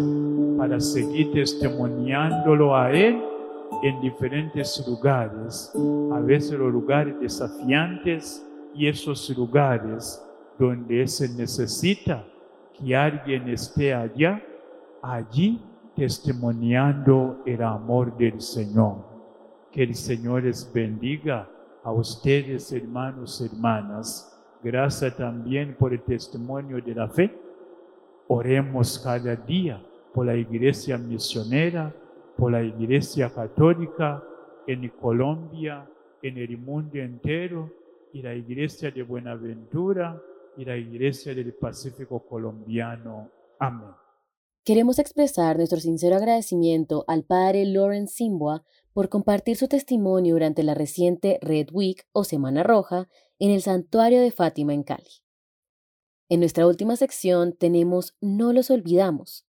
para 0.58 0.80
seguir 0.80 1.32
testimoniándolo 1.34 2.76
a 2.76 2.92
Él 2.92 3.22
en 3.84 4.00
diferentes 4.02 4.84
lugares, 4.88 5.72
a 6.14 6.20
veces 6.20 6.54
los 6.54 6.72
lugares 6.72 7.20
desafiantes 7.20 8.46
y 8.74 8.88
esos 8.88 9.30
lugares 9.36 10.24
donde 10.58 11.08
se 11.08 11.28
necesita 11.30 12.26
que 12.74 12.96
alguien 12.96 13.50
esté 13.50 13.94
allá, 13.94 14.42
allí 15.02 15.60
testimoniando 15.96 17.42
el 17.46 17.62
amor 17.64 18.16
del 18.18 18.40
Señor. 18.42 18.98
Que 19.72 19.84
el 19.84 19.96
Señor 19.96 20.44
les 20.44 20.72
bendiga 20.72 21.50
a 21.84 21.92
ustedes, 21.92 22.72
hermanos 22.72 23.42
hermanas. 23.42 24.28
Gracias 24.64 25.16
también 25.18 25.76
por 25.78 25.94
el 25.94 26.02
testimonio 26.02 26.82
de 26.82 26.94
la 26.94 27.08
fe. 27.08 27.36
Oremos 28.28 29.00
cada 29.00 29.36
día 29.36 29.82
por 30.14 30.26
la 30.26 30.36
iglesia 30.36 30.98
misionera, 30.98 31.94
por 32.42 32.52
la 32.52 32.64
iglesia 32.64 33.30
católica 33.30 34.24
en 34.66 34.90
Colombia, 35.00 35.88
en 36.24 36.40
el 36.40 36.58
mundo 36.58 36.98
entero, 36.98 37.70
y 38.14 38.24
la 38.24 38.34
iglesia 38.34 38.90
de 38.90 39.04
Buenaventura 39.04 40.20
y 40.58 40.66
la 40.66 40.76
iglesia 40.76 41.36
del 41.36 41.54
Pacífico 41.54 42.26
colombiano. 42.26 43.30
Amén. 43.60 43.92
Queremos 44.66 44.98
expresar 44.98 45.58
nuestro 45.58 45.80
sincero 45.80 46.16
agradecimiento 46.16 47.06
al 47.06 47.26
padre 47.26 47.64
Lawrence 47.68 48.16
Simboa 48.16 48.64
por 48.92 49.10
compartir 49.10 49.56
su 49.56 49.68
testimonio 49.68 50.34
durante 50.34 50.64
la 50.64 50.74
reciente 50.74 51.38
Red 51.44 51.68
Week 51.72 52.08
o 52.12 52.24
Semana 52.24 52.64
Roja 52.64 53.08
en 53.38 53.52
el 53.52 53.62
Santuario 53.62 54.20
de 54.20 54.32
Fátima 54.32 54.74
en 54.74 54.82
Cali. 54.82 55.22
En 56.28 56.40
nuestra 56.40 56.66
última 56.66 56.96
sección 56.96 57.54
tenemos 57.54 58.18
No 58.20 58.52
los 58.52 58.72
olvidamos, 58.72 59.46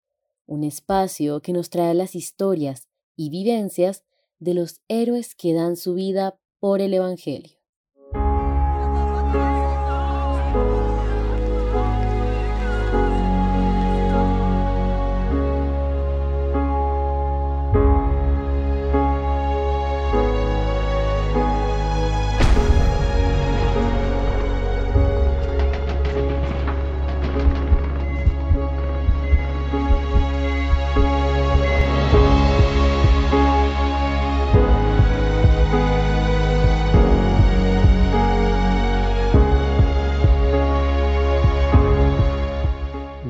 un 0.50 0.64
espacio 0.64 1.40
que 1.42 1.52
nos 1.52 1.70
trae 1.70 1.94
las 1.94 2.16
historias 2.16 2.88
y 3.14 3.30
vivencias 3.30 4.02
de 4.40 4.54
los 4.54 4.80
héroes 4.88 5.36
que 5.36 5.54
dan 5.54 5.76
su 5.76 5.94
vida 5.94 6.40
por 6.58 6.80
el 6.80 6.92
Evangelio. 6.92 7.59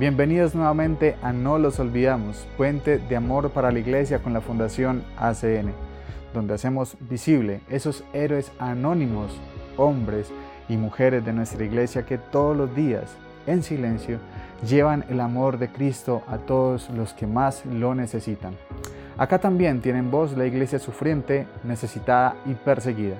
Bienvenidos 0.00 0.54
nuevamente 0.54 1.16
a 1.20 1.30
No 1.30 1.58
los 1.58 1.78
olvidamos, 1.78 2.48
puente 2.56 2.96
de 2.96 3.16
amor 3.16 3.50
para 3.50 3.70
la 3.70 3.80
iglesia 3.80 4.20
con 4.20 4.32
la 4.32 4.40
Fundación 4.40 5.04
ACN, 5.18 5.74
donde 6.32 6.54
hacemos 6.54 6.96
visible 7.00 7.60
esos 7.68 8.02
héroes 8.14 8.50
anónimos, 8.58 9.38
hombres 9.76 10.32
y 10.70 10.78
mujeres 10.78 11.22
de 11.26 11.34
nuestra 11.34 11.62
iglesia 11.66 12.06
que 12.06 12.16
todos 12.16 12.56
los 12.56 12.74
días, 12.74 13.14
en 13.46 13.62
silencio, 13.62 14.20
llevan 14.66 15.04
el 15.10 15.20
amor 15.20 15.58
de 15.58 15.68
Cristo 15.68 16.22
a 16.28 16.38
todos 16.38 16.88
los 16.88 17.12
que 17.12 17.26
más 17.26 17.66
lo 17.66 17.94
necesitan. 17.94 18.54
Acá 19.18 19.38
también 19.38 19.82
tienen 19.82 20.10
voz 20.10 20.34
la 20.34 20.46
iglesia 20.46 20.78
sufriente, 20.78 21.46
necesitada 21.62 22.36
y 22.46 22.54
perseguida. 22.54 23.16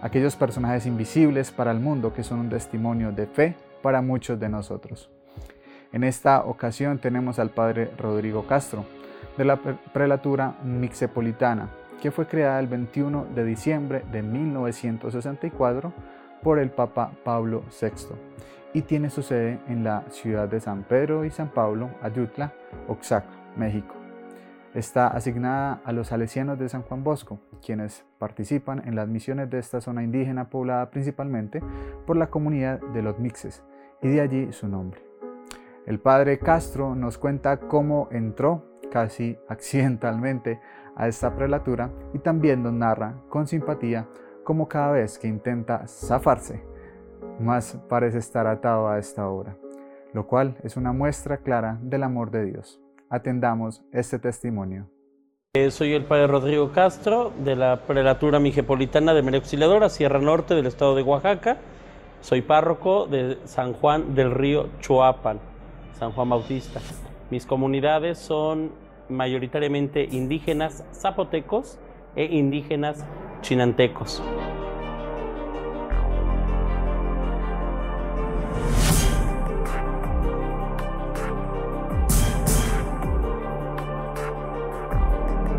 Aquellos 0.00 0.34
personajes 0.34 0.86
invisibles 0.86 1.50
para 1.50 1.72
el 1.72 1.80
mundo 1.80 2.14
que 2.14 2.24
son 2.24 2.38
un 2.38 2.48
testimonio 2.48 3.12
de 3.12 3.26
fe 3.26 3.54
para 3.82 4.00
muchos 4.00 4.40
de 4.40 4.48
nosotros. 4.48 5.10
En 5.96 6.04
esta 6.04 6.44
ocasión 6.44 6.98
tenemos 6.98 7.38
al 7.38 7.48
padre 7.48 7.90
Rodrigo 7.96 8.46
Castro, 8.46 8.84
de 9.38 9.46
la 9.46 9.56
prelatura 9.56 10.58
mixepolitana, 10.62 11.70
que 12.02 12.10
fue 12.10 12.26
creada 12.26 12.60
el 12.60 12.66
21 12.66 13.28
de 13.34 13.44
diciembre 13.44 14.02
de 14.12 14.20
1964 14.20 15.94
por 16.42 16.58
el 16.58 16.68
Papa 16.68 17.12
Pablo 17.24 17.62
VI 17.80 18.14
y 18.74 18.82
tiene 18.82 19.08
su 19.08 19.22
sede 19.22 19.58
en 19.68 19.84
la 19.84 20.04
ciudad 20.10 20.48
de 20.48 20.60
San 20.60 20.82
Pedro 20.82 21.24
y 21.24 21.30
San 21.30 21.48
Pablo, 21.48 21.88
Ayutla, 22.02 22.52
Oaxaca, 22.88 23.30
México. 23.56 23.94
Está 24.74 25.06
asignada 25.06 25.80
a 25.82 25.92
los 25.92 26.08
salesianos 26.08 26.58
de 26.58 26.68
San 26.68 26.82
Juan 26.82 27.04
Bosco, 27.04 27.40
quienes 27.64 28.04
participan 28.18 28.82
en 28.86 28.96
las 28.96 29.08
misiones 29.08 29.48
de 29.48 29.60
esta 29.60 29.80
zona 29.80 30.02
indígena 30.02 30.50
poblada 30.50 30.90
principalmente 30.90 31.62
por 32.06 32.18
la 32.18 32.26
comunidad 32.26 32.80
de 32.92 33.00
los 33.00 33.18
mixes, 33.18 33.64
y 34.02 34.08
de 34.08 34.20
allí 34.20 34.52
su 34.52 34.68
nombre. 34.68 35.05
El 35.86 36.00
padre 36.00 36.40
Castro 36.40 36.96
nos 36.96 37.16
cuenta 37.16 37.60
cómo 37.60 38.08
entró 38.10 38.80
casi 38.90 39.38
accidentalmente 39.48 40.60
a 40.96 41.06
esta 41.06 41.36
prelatura 41.36 41.92
y 42.12 42.18
también 42.18 42.64
nos 42.64 42.72
narra 42.72 43.22
con 43.28 43.46
simpatía 43.46 44.08
cómo 44.42 44.66
cada 44.66 44.92
vez 44.92 45.16
que 45.16 45.28
intenta 45.28 45.86
zafarse, 45.86 46.64
más 47.38 47.78
parece 47.88 48.18
estar 48.18 48.48
atado 48.48 48.88
a 48.88 48.98
esta 48.98 49.28
obra, 49.28 49.56
lo 50.12 50.26
cual 50.26 50.56
es 50.64 50.76
una 50.76 50.92
muestra 50.92 51.38
clara 51.38 51.78
del 51.82 52.02
amor 52.02 52.32
de 52.32 52.46
Dios. 52.46 52.80
Atendamos 53.08 53.84
este 53.92 54.18
testimonio. 54.18 54.88
Eh, 55.54 55.70
soy 55.70 55.94
el 55.94 56.04
padre 56.04 56.26
Rodrigo 56.26 56.72
Castro 56.72 57.32
de 57.44 57.54
la 57.54 57.82
prelatura 57.86 58.40
mijepolitana 58.40 59.14
de 59.14 59.22
María 59.22 59.38
Auxiliadora, 59.38 59.88
Sierra 59.88 60.18
Norte 60.18 60.54
del 60.54 60.66
estado 60.66 60.96
de 60.96 61.02
Oaxaca. 61.02 61.58
Soy 62.20 62.42
párroco 62.42 63.06
de 63.06 63.38
San 63.44 63.72
Juan 63.72 64.14
del 64.16 64.32
Río 64.32 64.68
Chuapan. 64.80 65.55
San 65.98 66.12
Juan 66.12 66.28
Bautista. 66.28 66.80
Mis 67.30 67.46
comunidades 67.46 68.18
son 68.18 68.72
mayoritariamente 69.08 70.04
indígenas 70.04 70.84
zapotecos 70.92 71.78
e 72.14 72.24
indígenas 72.24 73.04
chinantecos. 73.40 74.22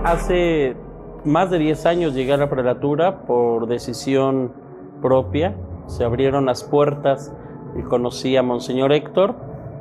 Hace 0.04 0.78
más 1.26 1.50
de 1.50 1.60
10 1.60 1.86
años 1.86 2.14
llegué 2.14 2.34
a 2.34 2.38
la 2.38 2.50
prelatura 2.50 3.24
por 3.26 3.68
decisión 3.68 4.54
propia. 5.02 5.58
Se 5.88 6.06
abrieron 6.06 6.46
las 6.46 6.64
puertas 6.64 7.34
y 7.78 7.82
conocí 7.82 8.38
a 8.38 8.44
Monseñor 8.44 8.94
Héctor, 8.94 9.36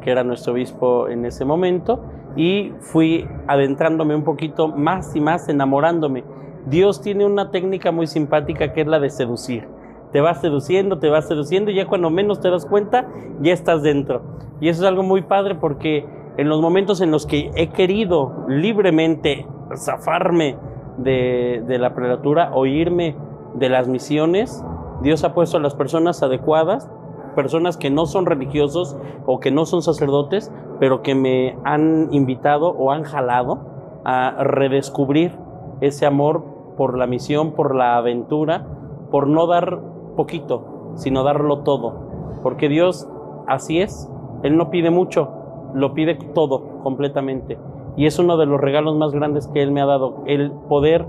que 0.07 0.13
era 0.13 0.23
nuestro 0.23 0.53
obispo 0.53 1.09
en 1.09 1.25
ese 1.25 1.45
momento, 1.45 2.01
y 2.37 2.73
fui 2.79 3.29
adentrándome 3.49 4.15
un 4.15 4.23
poquito 4.23 4.69
más 4.69 5.17
y 5.17 5.21
más, 5.21 5.49
enamorándome. 5.49 6.23
Dios 6.67 7.01
tiene 7.03 7.27
una 7.27 7.51
técnica 7.51 7.91
muy 7.91 8.07
simpática 8.07 8.73
que 8.73 8.83
es 8.83 8.87
la 8.87 9.01
de 9.01 9.11
seducir. 9.11 9.67
Te 10.13 10.21
va 10.21 10.35
seduciendo, 10.35 11.01
te 11.01 11.09
va 11.09 11.23
seduciendo 11.23 11.73
y 11.73 11.75
ya 11.75 11.89
cuando 11.89 12.09
menos 12.11 12.39
te 12.39 12.49
das 12.51 12.67
cuenta, 12.67 13.09
ya 13.41 13.53
estás 13.53 13.83
dentro. 13.83 14.23
Y 14.61 14.69
eso 14.69 14.83
es 14.83 14.89
algo 14.89 15.03
muy 15.03 15.23
padre 15.23 15.57
porque 15.57 16.07
en 16.37 16.49
los 16.49 16.61
momentos 16.61 17.01
en 17.01 17.11
los 17.11 17.27
que 17.27 17.51
he 17.57 17.71
querido 17.71 18.45
libremente 18.47 19.45
zafarme 19.75 20.57
de, 20.99 21.65
la 21.81 21.97
prelatura 21.97 22.53
o 22.55 22.65
irme 22.65 23.17
de 23.55 23.69
las 23.71 23.89
misiones, 23.89 24.65
Dios 25.03 25.25
ha 25.25 25.35
puesto 25.35 25.57
a 25.57 25.61
las 25.61 25.75
personas 25.75 26.23
adecuadas, 26.23 26.89
personas 27.37 27.77
que 27.77 27.91
no 27.91 28.07
son 28.07 28.27
religiosos 28.27 28.99
o 29.27 29.39
que 29.39 29.53
no 29.53 29.65
son 29.67 29.83
sacerdotes, 29.83 30.53
pero 30.81 31.03
que 31.03 31.15
me 31.15 31.57
han 31.63 32.09
invitado 32.13 32.71
o 32.71 32.91
han 32.91 33.05
jalado 33.05 33.61
a 34.05 34.43
redescubrir 34.43 35.33
ese 35.81 36.07
amor 36.07 36.43
por 36.77 36.99
la 36.99 37.07
misión, 37.07 37.53
por 37.53 37.77
la 37.77 37.97
aventura, 37.97 38.67
por 39.11 39.29
no 39.29 39.47
dar 39.47 39.81
poquito, 40.17 40.93
sino 40.95 41.23
darlo 41.23 41.61
todo. 41.61 42.41
Porque 42.43 42.69
Dios 42.69 43.09
así 43.47 43.81
es, 43.81 44.11
Él 44.43 44.57
no 44.57 44.71
pide 44.71 44.91
mucho, 44.91 45.29
lo 45.75 45.95
pide 45.95 46.15
todo, 46.15 46.81
completamente. 46.83 47.59
Y 47.97 48.07
es 48.07 48.19
uno 48.19 48.37
de 48.37 48.47
los 48.47 48.61
regalos 48.61 48.97
más 48.97 49.13
grandes 49.13 49.47
que 49.49 49.63
Él 49.63 49.71
me 49.71 49.81
ha 49.81 49.87
dado, 49.87 50.23
el 50.27 50.51
poder 50.51 51.07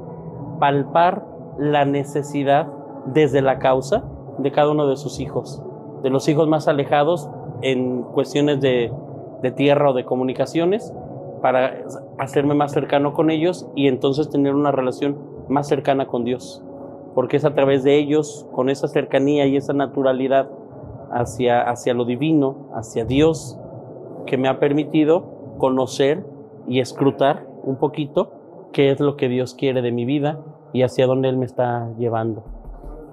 palpar 0.60 1.26
la 1.58 1.86
necesidad 1.86 2.68
desde 3.06 3.42
la 3.42 3.60
causa 3.60 4.04
de 4.38 4.52
cada 4.52 4.72
uno 4.72 4.88
de 4.88 4.96
sus 4.96 5.20
hijos, 5.20 5.64
de 6.04 6.10
los 6.10 6.28
hijos 6.28 6.48
más 6.48 6.68
alejados 6.68 7.30
en 7.62 8.04
cuestiones 8.04 8.62
de, 8.62 8.92
tierra 9.56 9.92
o 9.92 9.94
de 9.94 10.04
comunicaciones, 10.04 10.94
para 11.42 11.84
hacerme 12.18 12.54
más 12.54 12.72
cercano 12.72 13.14
con 13.14 13.30
ellos 13.30 13.70
y 13.76 13.88
entonces 13.88 14.30
tener 14.30 14.56
una 14.56 14.72
relación 14.72 15.18
más 15.48 15.68
cercana 15.68 16.08
con 16.08 16.24
Dios. 16.24 16.64
Porque 17.16 17.38
es 17.38 17.46
a 17.46 17.54
través 17.54 17.84
de 17.84 17.98
ellos, 17.98 18.48
con 18.52 18.70
esa 18.70 18.88
cercanía 18.88 19.46
y 19.46 19.56
esa 19.56 19.74
naturalidad 19.74 20.50
hacia, 21.12 21.62
hacia 21.62 21.94
lo 21.94 22.06
divino, 22.06 22.70
hacia 22.74 23.06
Dios, 23.06 23.60
que 24.26 24.38
me 24.38 24.50
ha 24.50 24.60
permitido 24.60 25.56
conocer 25.58 26.26
y 26.68 26.80
escrutar 26.80 27.48
un 27.64 27.78
poquito 27.78 28.32
qué 28.74 28.92
es 28.92 29.00
lo 29.00 29.16
que 29.16 29.30
Dios 29.30 29.54
quiere 29.54 29.82
de 29.82 29.92
mi 29.92 30.06
vida 30.06 30.40
y 30.74 30.84
hacia 30.84 31.08
dónde 31.08 31.30
Él 31.30 31.38
me 31.38 31.46
está 31.46 31.90
llevando. 31.98 32.44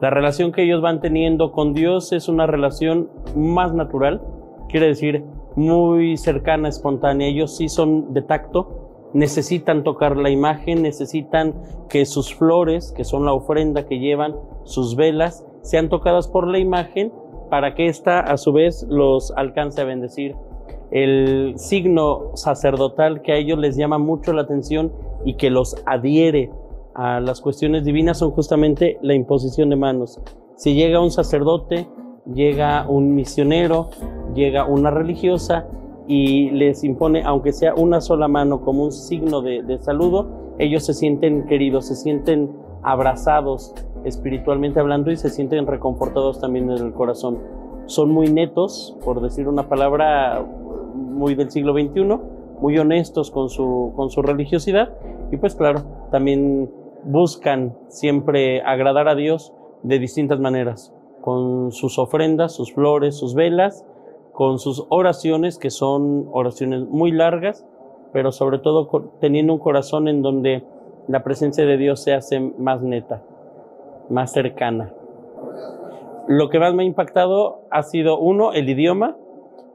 La 0.05 0.11
relación 0.11 0.53
que 0.53 0.65
ellos 0.65 0.83
van 0.83 1.01
teniendo 1.01 1.51
con 1.51 1.73
Dios 1.73 2.13
es 2.13 2.29
una 2.29 2.47
relación 2.47 3.09
más 3.35 3.73
natural, 3.73 4.21
quiere 4.69 4.89
decir 4.89 5.25
muy 5.57 6.19
cercana, 6.19 6.69
espontánea. 6.69 7.27
Ellos 7.27 7.57
sí 7.57 7.71
son 7.71 8.13
de 8.13 8.21
tacto, 8.21 9.09
necesitan 9.15 9.83
tocar 9.83 10.19
la 10.19 10.29
imagen, 10.29 10.83
necesitan 10.83 11.55
que 11.89 12.05
sus 12.05 12.35
flores, 12.35 12.93
que 12.95 13.03
son 13.03 13.25
la 13.25 13.33
ofrenda 13.33 13.87
que 13.87 13.99
llevan, 13.99 14.37
sus 14.65 14.95
velas, 14.95 15.47
sean 15.63 15.89
tocadas 15.89 16.29
por 16.29 16.49
la 16.49 16.59
imagen 16.59 17.11
para 17.49 17.75
que 17.75 17.87
ésta 17.87 18.21
a 18.21 18.37
su 18.37 18.53
vez 18.53 18.87
los 18.91 19.31
alcance 19.39 19.81
a 19.81 19.85
bendecir 19.85 20.37
el 20.91 21.55
signo 21.57 22.37
sacerdotal 22.37 23.23
que 23.23 23.33
a 23.33 23.37
ellos 23.37 23.59
les 23.59 23.75
llama 23.75 23.97
mucho 23.97 24.35
la 24.35 24.43
atención 24.43 24.93
y 25.25 25.37
que 25.37 25.49
los 25.49 25.83
adhiere 25.87 26.51
a 26.95 27.21
las 27.21 27.41
cuestiones 27.41 27.85
divinas 27.85 28.19
son 28.19 28.31
justamente 28.31 28.99
la 29.03 29.15
imposición 29.15 29.71
de 29.71 29.77
manos. 29.77 30.21
Si 30.57 30.75
llega 30.75 31.01
un 31.01 31.11
sacerdote, 31.11 31.89
llega 32.33 32.87
un 32.89 33.15
misionero, 33.15 33.91
llega 34.35 34.67
una 34.67 34.91
religiosa 34.91 35.67
y 36.07 36.51
les 36.51 36.85
impone, 36.85 37.23
aunque 37.25 37.53
sea 37.53 37.75
una 37.75 38.01
sola 38.01 38.29
mano 38.29 38.61
como 38.61 38.85
un 38.85 38.93
signo 38.93 39.41
de, 39.41 39.79
saludo, 39.81 40.55
ellos 40.59 40.85
se 40.85 40.95
sienten 40.95 41.47
queridos, 41.47 41.87
se 41.87 41.97
sienten 41.97 42.53
abrazados 42.83 43.75
espiritualmente 44.05 44.79
hablando 44.79 45.11
y 45.11 45.17
se 45.17 45.31
sienten 45.31 45.67
reconfortados 45.67 46.41
también 46.41 46.71
en 46.71 46.79
el 46.79 46.93
corazón. 46.93 47.39
Son 47.87 48.11
muy 48.11 48.29
netos, 48.29 48.97
por 49.05 49.21
decir 49.21 49.49
una 49.49 49.69
palabra, 49.69 50.45
muy 50.95 51.35
del 51.35 51.51
siglo 51.51 51.73
XXI, 51.73 52.19
muy 52.61 52.79
honestos 52.79 53.31
con 53.31 53.49
su, 53.49 53.93
con 53.97 54.11
su 54.11 54.23
religiosidad 54.23 54.95
y 55.33 55.37
pues 55.39 55.55
claro, 55.55 55.83
también 56.11 56.71
buscan 57.05 57.77
siempre 57.89 58.63
agradar 58.63 59.09
a 59.09 59.15
Dios 59.15 59.53
de 59.83 59.99
distintas 59.99 60.41
maneras, 60.41 60.95
con 61.21 61.73
sus 61.73 61.99
ofrendas, 61.99 62.53
sus 62.53 62.73
flores, 62.73 63.17
sus 63.17 63.35
velas, 63.35 63.87
con 64.33 64.59
sus 64.59 64.87
oraciones, 64.89 65.59
que 65.59 65.71
son 65.71 66.29
oraciones 66.33 66.89
muy 66.89 67.13
largas, 67.13 67.67
pero 68.13 68.33
sobre 68.33 68.59
todo 68.59 68.89
teniendo 69.21 69.53
un 69.53 69.59
corazón 69.59 70.09
en 70.09 70.23
donde 70.23 70.65
la 71.09 71.23
presencia 71.23 71.67
de 71.67 71.77
Dios 71.77 72.03
se 72.03 72.15
hace 72.15 72.41
más 72.41 72.83
neta, 72.83 73.23
más 74.09 74.33
cercana. 74.33 74.93
Lo 76.27 76.49
que 76.49 76.59
más 76.59 76.75
me 76.75 76.83
ha 76.83 76.87
impactado 76.87 77.63
ha 77.71 77.83
sido, 77.83 78.19
uno, 78.19 78.53
el 78.53 78.69
idioma, 78.69 79.17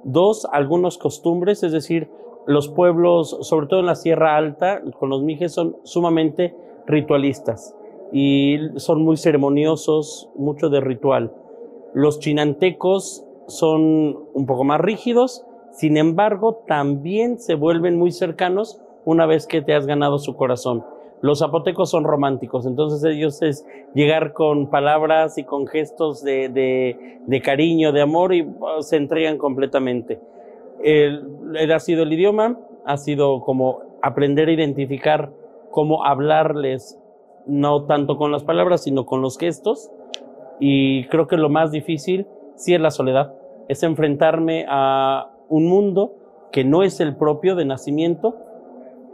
Dos, 0.03 0.47
algunos 0.51 0.97
costumbres, 0.97 1.61
es 1.63 1.73
decir, 1.73 2.09
los 2.45 2.69
pueblos, 2.69 3.37
sobre 3.41 3.67
todo 3.67 3.81
en 3.81 3.85
la 3.85 3.95
Sierra 3.95 4.37
Alta, 4.37 4.81
con 4.97 5.09
los 5.09 5.21
mijes, 5.23 5.51
son 5.51 5.75
sumamente 5.83 6.55
ritualistas 6.89 7.75
y 8.11 8.57
son 8.75 9.03
muy 9.03 9.17
ceremoniosos, 9.17 10.29
mucho 10.35 10.69
de 10.69 10.81
ritual. 10.81 11.31
Los 11.93 12.19
chinantecos 12.19 13.25
son 13.47 14.17
un 14.33 14.45
poco 14.45 14.63
más 14.63 14.81
rígidos, 14.81 15.45
sin 15.71 15.97
embargo, 15.97 16.63
también 16.67 17.39
se 17.39 17.55
vuelven 17.55 17.97
muy 17.97 18.11
cercanos 18.11 18.81
una 19.05 19.25
vez 19.25 19.47
que 19.47 19.61
te 19.61 19.73
has 19.73 19.85
ganado 19.85 20.17
su 20.17 20.35
corazón. 20.35 20.83
Los 21.21 21.39
zapotecos 21.39 21.89
son 21.89 22.05
románticos, 22.05 22.65
entonces 22.65 23.03
ellos 23.03 23.41
es 23.41 23.65
llegar 23.93 24.33
con 24.33 24.69
palabras 24.69 25.37
y 25.37 25.43
con 25.43 25.67
gestos 25.67 26.23
de, 26.23 27.41
cariño, 27.43 27.91
de 27.91 28.01
amor 28.01 28.33
y 28.33 28.47
oh, 28.59 28.81
se 28.81 28.95
entregan 28.95 29.37
completamente. 29.37 30.19
El, 30.81 31.71
ha 31.71 31.79
sido 31.79 32.03
el 32.03 32.13
idioma, 32.13 32.57
ha 32.85 32.97
sido 32.97 33.41
como 33.41 33.81
aprender 34.01 34.47
a 34.47 34.53
identificar 34.53 35.31
cómo 35.71 36.05
hablarles, 36.05 36.99
no 37.45 37.85
tanto 37.85 38.17
con 38.17 38.31
las 38.31 38.43
palabras, 38.43 38.83
sino 38.83 39.05
con 39.05 39.21
los 39.21 39.37
gestos. 39.37 39.91
Y 40.59 41.05
creo 41.07 41.27
que 41.27 41.37
lo 41.37 41.49
más 41.49 41.71
difícil 41.71 42.27
sí 42.55 42.73
es 42.73 42.81
la 42.81 42.91
soledad, 42.91 43.33
es 43.67 43.83
enfrentarme 43.83 44.65
a 44.67 45.31
un 45.47 45.67
mundo 45.67 46.15
que 46.51 46.63
no 46.63 46.83
es 46.83 46.99
el 46.99 47.15
propio 47.15 47.55
de 47.55 47.65
nacimiento, 47.65 48.35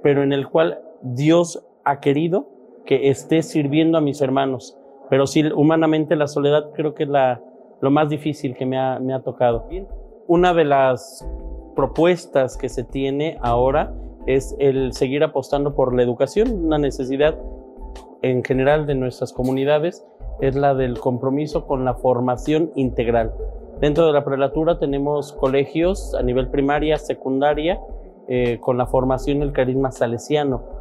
pero 0.02 0.24
en 0.24 0.34
el 0.34 0.48
cual 0.48 0.80
Dios 1.02 1.64
ha 1.84 2.00
querido 2.00 2.48
que 2.86 3.10
esté 3.10 3.42
sirviendo 3.44 3.98
a 3.98 4.02
mis 4.02 4.22
hermanos. 4.22 4.78
Pero 5.10 5.28
sí, 5.28 5.44
humanamente 5.54 6.16
la 6.16 6.28
soledad 6.28 6.72
creo 6.74 6.94
que 6.96 7.04
es 7.04 7.10
la, 7.10 7.42
lo 7.82 7.92
más 7.92 8.10
difícil 8.10 8.56
que 8.56 8.66
me 8.66 8.78
ha, 8.78 9.00
me 9.00 9.14
ha 9.14 9.22
tocado. 9.22 9.68
Una 10.28 10.54
de 10.54 10.66
las 10.66 11.28
propuestas 11.76 12.58
que 12.58 12.70
se 12.70 12.84
tiene 12.84 13.38
ahora 13.42 13.94
es 14.26 14.56
el 14.60 14.94
seguir 14.94 15.24
apostando 15.24 15.76
por 15.76 15.96
la 15.96 16.04
educación, 16.04 16.66
una 16.66 16.78
necesidad 16.78 17.38
en 18.22 18.44
general 18.44 18.88
de 18.88 18.96
nuestras 18.96 19.34
comunidades 19.34 20.06
es 20.42 20.56
la 20.56 20.74
del 20.74 21.00
compromiso 21.00 21.66
con 21.66 21.86
la 21.86 21.94
formación 21.96 22.72
integral. 22.76 23.34
Dentro 23.80 24.08
de 24.08 24.14
la 24.14 24.26
prelatura 24.26 24.80
tenemos 24.80 25.34
colegios 25.34 26.16
a 26.16 26.24
nivel 26.24 26.50
primaria, 26.50 26.98
secundaria, 26.98 27.80
eh, 28.28 28.60
con 28.60 28.78
la 28.78 28.88
formación 28.88 29.40
del 29.40 29.52
carisma 29.52 29.92
salesiano 29.92 30.76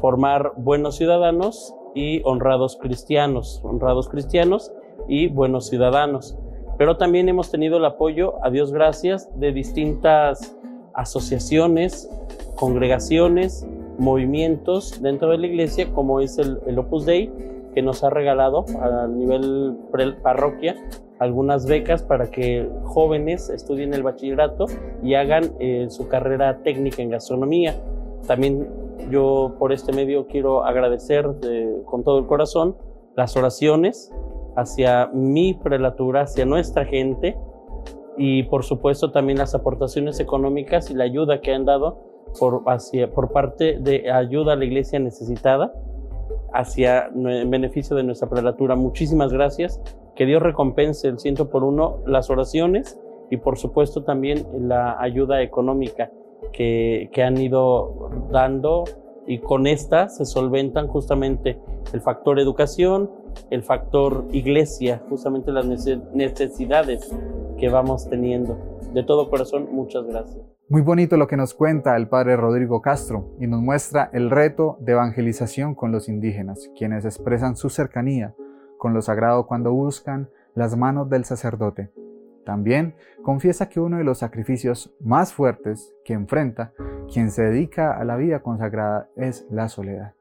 formar 0.00 0.52
buenos 0.56 0.96
ciudadanos 0.96 1.74
y 1.94 2.22
honrados 2.24 2.76
cristianos, 2.76 3.60
honrados 3.64 4.08
cristianos 4.08 4.72
y 5.08 5.28
buenos 5.28 5.68
ciudadanos. 5.68 6.38
Pero 6.78 6.96
también 6.96 7.28
hemos 7.28 7.50
tenido 7.50 7.76
el 7.76 7.84
apoyo, 7.84 8.34
a 8.44 8.50
Dios 8.50 8.72
gracias, 8.72 9.28
de 9.38 9.52
distintas 9.52 10.56
asociaciones, 10.94 12.08
congregaciones, 12.56 13.66
movimientos 13.98 15.00
dentro 15.02 15.30
de 15.30 15.38
la 15.38 15.46
iglesia, 15.46 15.92
como 15.92 16.20
es 16.20 16.38
el, 16.38 16.78
Opus 16.78 17.06
Dei, 17.06 17.30
que 17.74 17.82
nos 17.82 18.04
ha 18.04 18.10
regalado 18.10 18.64
a 18.80 19.06
nivel 19.06 19.76
parroquia 20.22 20.76
algunas 21.18 21.66
becas 21.66 22.02
para 22.02 22.30
que 22.30 22.68
jóvenes 22.82 23.48
estudien 23.48 23.94
el 23.94 24.02
bachillerato 24.02 24.66
y 25.02 25.14
hagan 25.14 25.52
eh, 25.60 25.86
su 25.88 26.08
carrera 26.08 26.58
técnica 26.64 27.00
en 27.00 27.10
gastronomía. 27.10 27.76
También 28.26 28.68
yo 29.10 29.54
por 29.58 29.72
este 29.72 29.92
medio 29.92 30.26
quiero 30.26 30.64
agradecer 30.64 31.28
con 31.84 32.02
todo 32.02 32.18
el 32.18 32.26
corazón 32.26 32.76
las 33.16 33.36
oraciones 33.36 34.12
hacia 34.56 35.10
mi 35.12 35.54
prelatura, 35.54 36.22
hacia 36.22 36.44
nuestra 36.44 36.84
gente 36.84 37.36
y 38.16 38.44
por 38.44 38.64
supuesto 38.64 39.10
también 39.10 39.38
las 39.38 39.54
aportaciones 39.54 40.20
económicas 40.20 40.90
y 40.90 40.94
la 40.94 41.04
ayuda 41.04 41.40
que 41.40 41.52
han 41.52 41.64
dado 41.64 41.98
por, 42.38 42.62
hacia, 42.66 43.10
por 43.10 43.32
parte 43.32 43.78
de 43.78 44.10
ayuda 44.10 44.54
a 44.54 44.56
la 44.56 44.64
iglesia 44.64 44.98
necesitada 44.98 45.72
hacia 46.52 47.06
en 47.06 47.50
beneficio 47.50 47.96
de 47.96 48.02
nuestra 48.02 48.28
prelatura. 48.28 48.76
Muchísimas 48.76 49.32
gracias. 49.32 49.80
Que 50.14 50.26
Dios 50.26 50.42
recompense 50.42 51.08
el 51.08 51.18
ciento 51.18 51.48
por 51.48 51.64
uno 51.64 51.98
las 52.06 52.28
oraciones 52.28 53.00
y 53.30 53.38
por 53.38 53.58
supuesto 53.58 54.02
también 54.02 54.46
la 54.58 55.00
ayuda 55.00 55.40
económica 55.42 56.10
que, 56.52 57.08
que 57.12 57.22
han 57.22 57.38
ido 57.38 58.10
dando 58.30 58.84
y 59.26 59.38
con 59.38 59.66
esta 59.66 60.08
se 60.08 60.26
solventan 60.26 60.88
justamente 60.88 61.58
el 61.92 62.00
factor 62.00 62.38
educación, 62.38 63.10
el 63.50 63.62
factor 63.62 64.26
iglesia, 64.32 65.02
justamente 65.08 65.52
las 65.52 65.66
necesidades 65.66 67.10
que 67.58 67.68
vamos 67.68 68.08
teniendo. 68.08 68.58
De 68.92 69.02
todo 69.02 69.30
corazón, 69.30 69.68
muchas 69.72 70.04
gracias. 70.06 70.44
Muy 70.68 70.82
bonito 70.82 71.16
lo 71.16 71.26
que 71.26 71.36
nos 71.36 71.54
cuenta 71.54 71.96
el 71.96 72.08
padre 72.08 72.36
Rodrigo 72.36 72.80
Castro 72.80 73.34
y 73.38 73.46
nos 73.46 73.60
muestra 73.60 74.10
el 74.12 74.30
reto 74.30 74.78
de 74.80 74.92
evangelización 74.92 75.74
con 75.74 75.92
los 75.92 76.08
indígenas, 76.08 76.70
quienes 76.76 77.04
expresan 77.04 77.56
su 77.56 77.68
cercanía 77.68 78.34
con 78.78 78.94
lo 78.94 79.02
sagrado 79.02 79.46
cuando 79.46 79.72
buscan 79.72 80.30
las 80.54 80.76
manos 80.76 81.08
del 81.08 81.24
sacerdote. 81.24 81.90
También 82.44 82.94
confiesa 83.22 83.68
que 83.68 83.80
uno 83.80 83.98
de 83.98 84.04
los 84.04 84.18
sacrificios 84.18 84.92
más 84.98 85.32
fuertes 85.32 85.94
que 86.04 86.14
enfrenta 86.14 86.72
quien 87.12 87.30
se 87.30 87.42
dedica 87.42 87.96
a 87.96 88.04
la 88.04 88.16
vida 88.16 88.42
consagrada 88.42 89.08
es 89.14 89.46
la 89.50 89.68
soledad. 89.68 90.14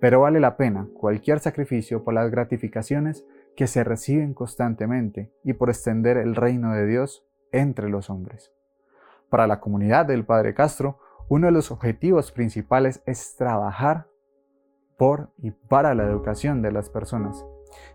Pero 0.00 0.20
vale 0.20 0.40
la 0.40 0.56
pena 0.56 0.88
cualquier 0.94 1.40
sacrificio 1.40 2.04
por 2.04 2.14
las 2.14 2.30
gratificaciones 2.30 3.26
que 3.56 3.66
se 3.66 3.82
reciben 3.84 4.34
constantemente 4.34 5.32
y 5.42 5.52
por 5.52 5.68
extender 5.68 6.16
el 6.16 6.36
reino 6.36 6.74
de 6.74 6.86
Dios 6.86 7.26
entre 7.52 7.88
los 7.88 8.10
hombres. 8.10 8.52
Para 9.30 9.46
la 9.46 9.60
comunidad 9.60 10.06
del 10.06 10.24
Padre 10.24 10.54
Castro, 10.54 10.98
uno 11.28 11.46
de 11.46 11.52
los 11.52 11.70
objetivos 11.70 12.32
principales 12.32 13.02
es 13.04 13.36
trabajar 13.36 14.06
por 14.96 15.30
y 15.38 15.50
para 15.50 15.94
la 15.94 16.04
educación 16.04 16.62
de 16.62 16.72
las 16.72 16.88
personas. 16.88 17.44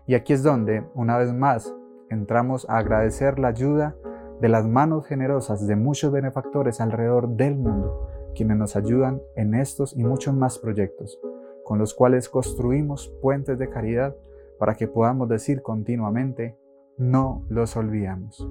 Y 0.06 0.14
aquí 0.14 0.32
es 0.32 0.42
donde, 0.42 0.84
una 0.94 1.18
vez 1.18 1.32
más, 1.32 1.74
entramos 2.10 2.68
a 2.68 2.78
agradecer 2.78 3.38
la 3.38 3.48
ayuda 3.48 3.96
de 4.40 4.48
las 4.48 4.66
manos 4.66 5.06
generosas 5.06 5.66
de 5.66 5.76
muchos 5.76 6.12
benefactores 6.12 6.80
alrededor 6.80 7.28
del 7.28 7.56
mundo, 7.56 8.08
quienes 8.34 8.56
nos 8.56 8.76
ayudan 8.76 9.20
en 9.36 9.54
estos 9.54 9.96
y 9.96 10.04
muchos 10.04 10.34
más 10.34 10.58
proyectos, 10.58 11.18
con 11.64 11.78
los 11.78 11.94
cuales 11.94 12.28
construimos 12.28 13.08
puentes 13.20 13.58
de 13.58 13.68
caridad 13.68 14.14
para 14.58 14.74
que 14.74 14.86
podamos 14.86 15.28
decir 15.28 15.62
continuamente, 15.62 16.56
no 16.96 17.44
los 17.48 17.76
olvidamos. 17.76 18.46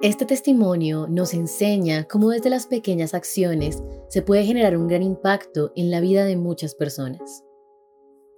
Este 0.00 0.26
testimonio 0.26 1.06
nos 1.08 1.34
enseña 1.34 2.04
cómo 2.04 2.30
desde 2.30 2.50
las 2.50 2.66
pequeñas 2.66 3.14
acciones 3.14 3.82
se 4.08 4.22
puede 4.22 4.44
generar 4.44 4.76
un 4.76 4.86
gran 4.86 5.02
impacto 5.02 5.72
en 5.76 5.90
la 5.90 6.00
vida 6.00 6.24
de 6.24 6.36
muchas 6.36 6.74
personas. 6.74 7.42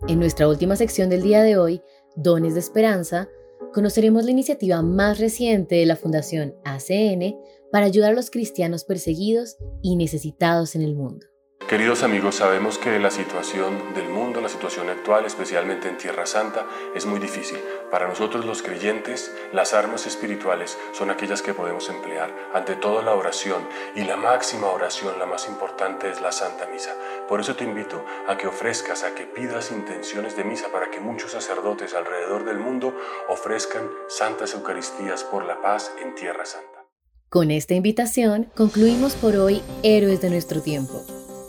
En 0.07 0.21
nuestra 0.21 0.49
última 0.49 0.77
sección 0.77 1.11
del 1.11 1.23
día 1.23 1.43
de 1.43 1.59
hoy, 1.59 1.83
Dones 2.15 2.55
de 2.55 2.61
Esperanza, 2.61 3.29
conoceremos 3.73 4.25
la 4.25 4.31
iniciativa 4.31 4.81
más 4.83 5.19
reciente 5.19 5.77
de 5.77 5.87
la 5.87 5.97
Fundación 5.97 6.55
ACN 6.65 7.37
para 7.73 7.87
ayudar 7.87 8.13
a 8.13 8.15
los 8.15 8.31
cristianos 8.31 8.85
perseguidos 8.85 9.57
y 9.83 9.97
necesitados 9.97 10.77
en 10.77 10.83
el 10.83 10.95
mundo. 10.95 11.27
Queridos 11.69 12.05
amigos, 12.05 12.37
sabemos 12.37 12.79
que 12.79 12.97
la 13.01 13.11
situación 13.11 13.93
del 13.93 14.09
mundo, 14.09 14.41
la 14.41 14.49
situación 14.49 14.89
actual, 14.89 15.25
especialmente 15.25 15.89
en 15.89 15.99
Tierra 15.99 16.25
Santa, 16.25 16.65
es 16.95 17.07
muy 17.07 17.19
difícil. 17.19 17.59
Para 17.91 18.07
nosotros 18.07 18.45
los 18.45 18.63
creyentes, 18.63 19.35
las 19.53 19.75
armas 19.75 20.07
espirituales 20.07 20.79
son 20.93 21.11
aquellas 21.11 21.43
que 21.43 21.55
podemos 21.55 21.89
emplear. 21.89 22.33
Ante 22.55 22.77
todo 22.77 23.03
la 23.03 23.17
oración 23.17 23.67
y 23.97 24.05
la 24.05 24.17
máxima 24.17 24.69
oración, 24.69 25.19
la 25.19 25.27
más 25.27 25.49
importante 25.49 26.09
es 26.09 26.21
la 26.21 26.31
Santa 26.31 26.69
Misa. 26.73 26.95
Por 27.29 27.41
eso 27.41 27.57
te 27.57 27.65
invito 27.65 28.05
a 28.29 28.37
que 28.37 28.47
ofrezcas, 28.47 29.03
a 29.03 29.17
que 29.17 29.25
pidas 29.25 29.73
intenciones 29.73 30.37
de 30.37 30.45
misa 30.45 30.69
para 30.71 30.93
que 30.93 31.01
muchos 31.01 31.33
sacerdotes 31.33 31.95
alrededor 31.95 32.45
del 32.45 32.61
mundo 32.61 32.97
ofrezcan 33.29 33.91
santas 34.07 34.55
Eucaristías 34.55 35.25
por 35.25 35.45
la 35.45 35.61
paz 35.61 35.91
en 36.01 36.15
Tierra 36.15 36.47
Santa. 36.47 36.87
Con 37.29 37.51
esta 37.51 37.75
invitación 37.75 38.53
concluimos 38.57 39.17
por 39.17 39.35
hoy 39.35 39.63
Héroes 39.83 40.21
de 40.21 40.31
nuestro 40.31 40.63
tiempo. 40.63 41.05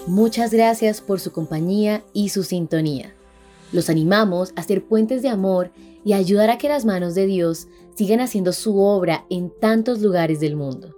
Muchas 0.08 0.52
gracias 0.54 1.02
por 1.02 1.20
su 1.20 1.34
compañía 1.34 2.06
y 2.14 2.30
su 2.30 2.44
sintonía. 2.44 3.14
Los 3.74 3.90
animamos 3.90 4.54
a 4.56 4.64
ser 4.64 4.86
puentes 4.86 5.22
de 5.22 5.28
amor 5.28 5.72
y 6.06 6.14
ayudar 6.14 6.50
a 6.50 6.58
que 6.58 6.70
las 6.70 6.86
manos 6.86 7.14
de 7.14 7.26
Dios 7.26 7.68
sigan 7.94 8.22
haciendo 8.22 8.54
su 8.54 8.80
obra 8.80 9.26
en 9.30 9.52
tantos 9.60 10.00
lugares 10.00 10.40
del 10.40 10.56
mundo. 10.56 10.96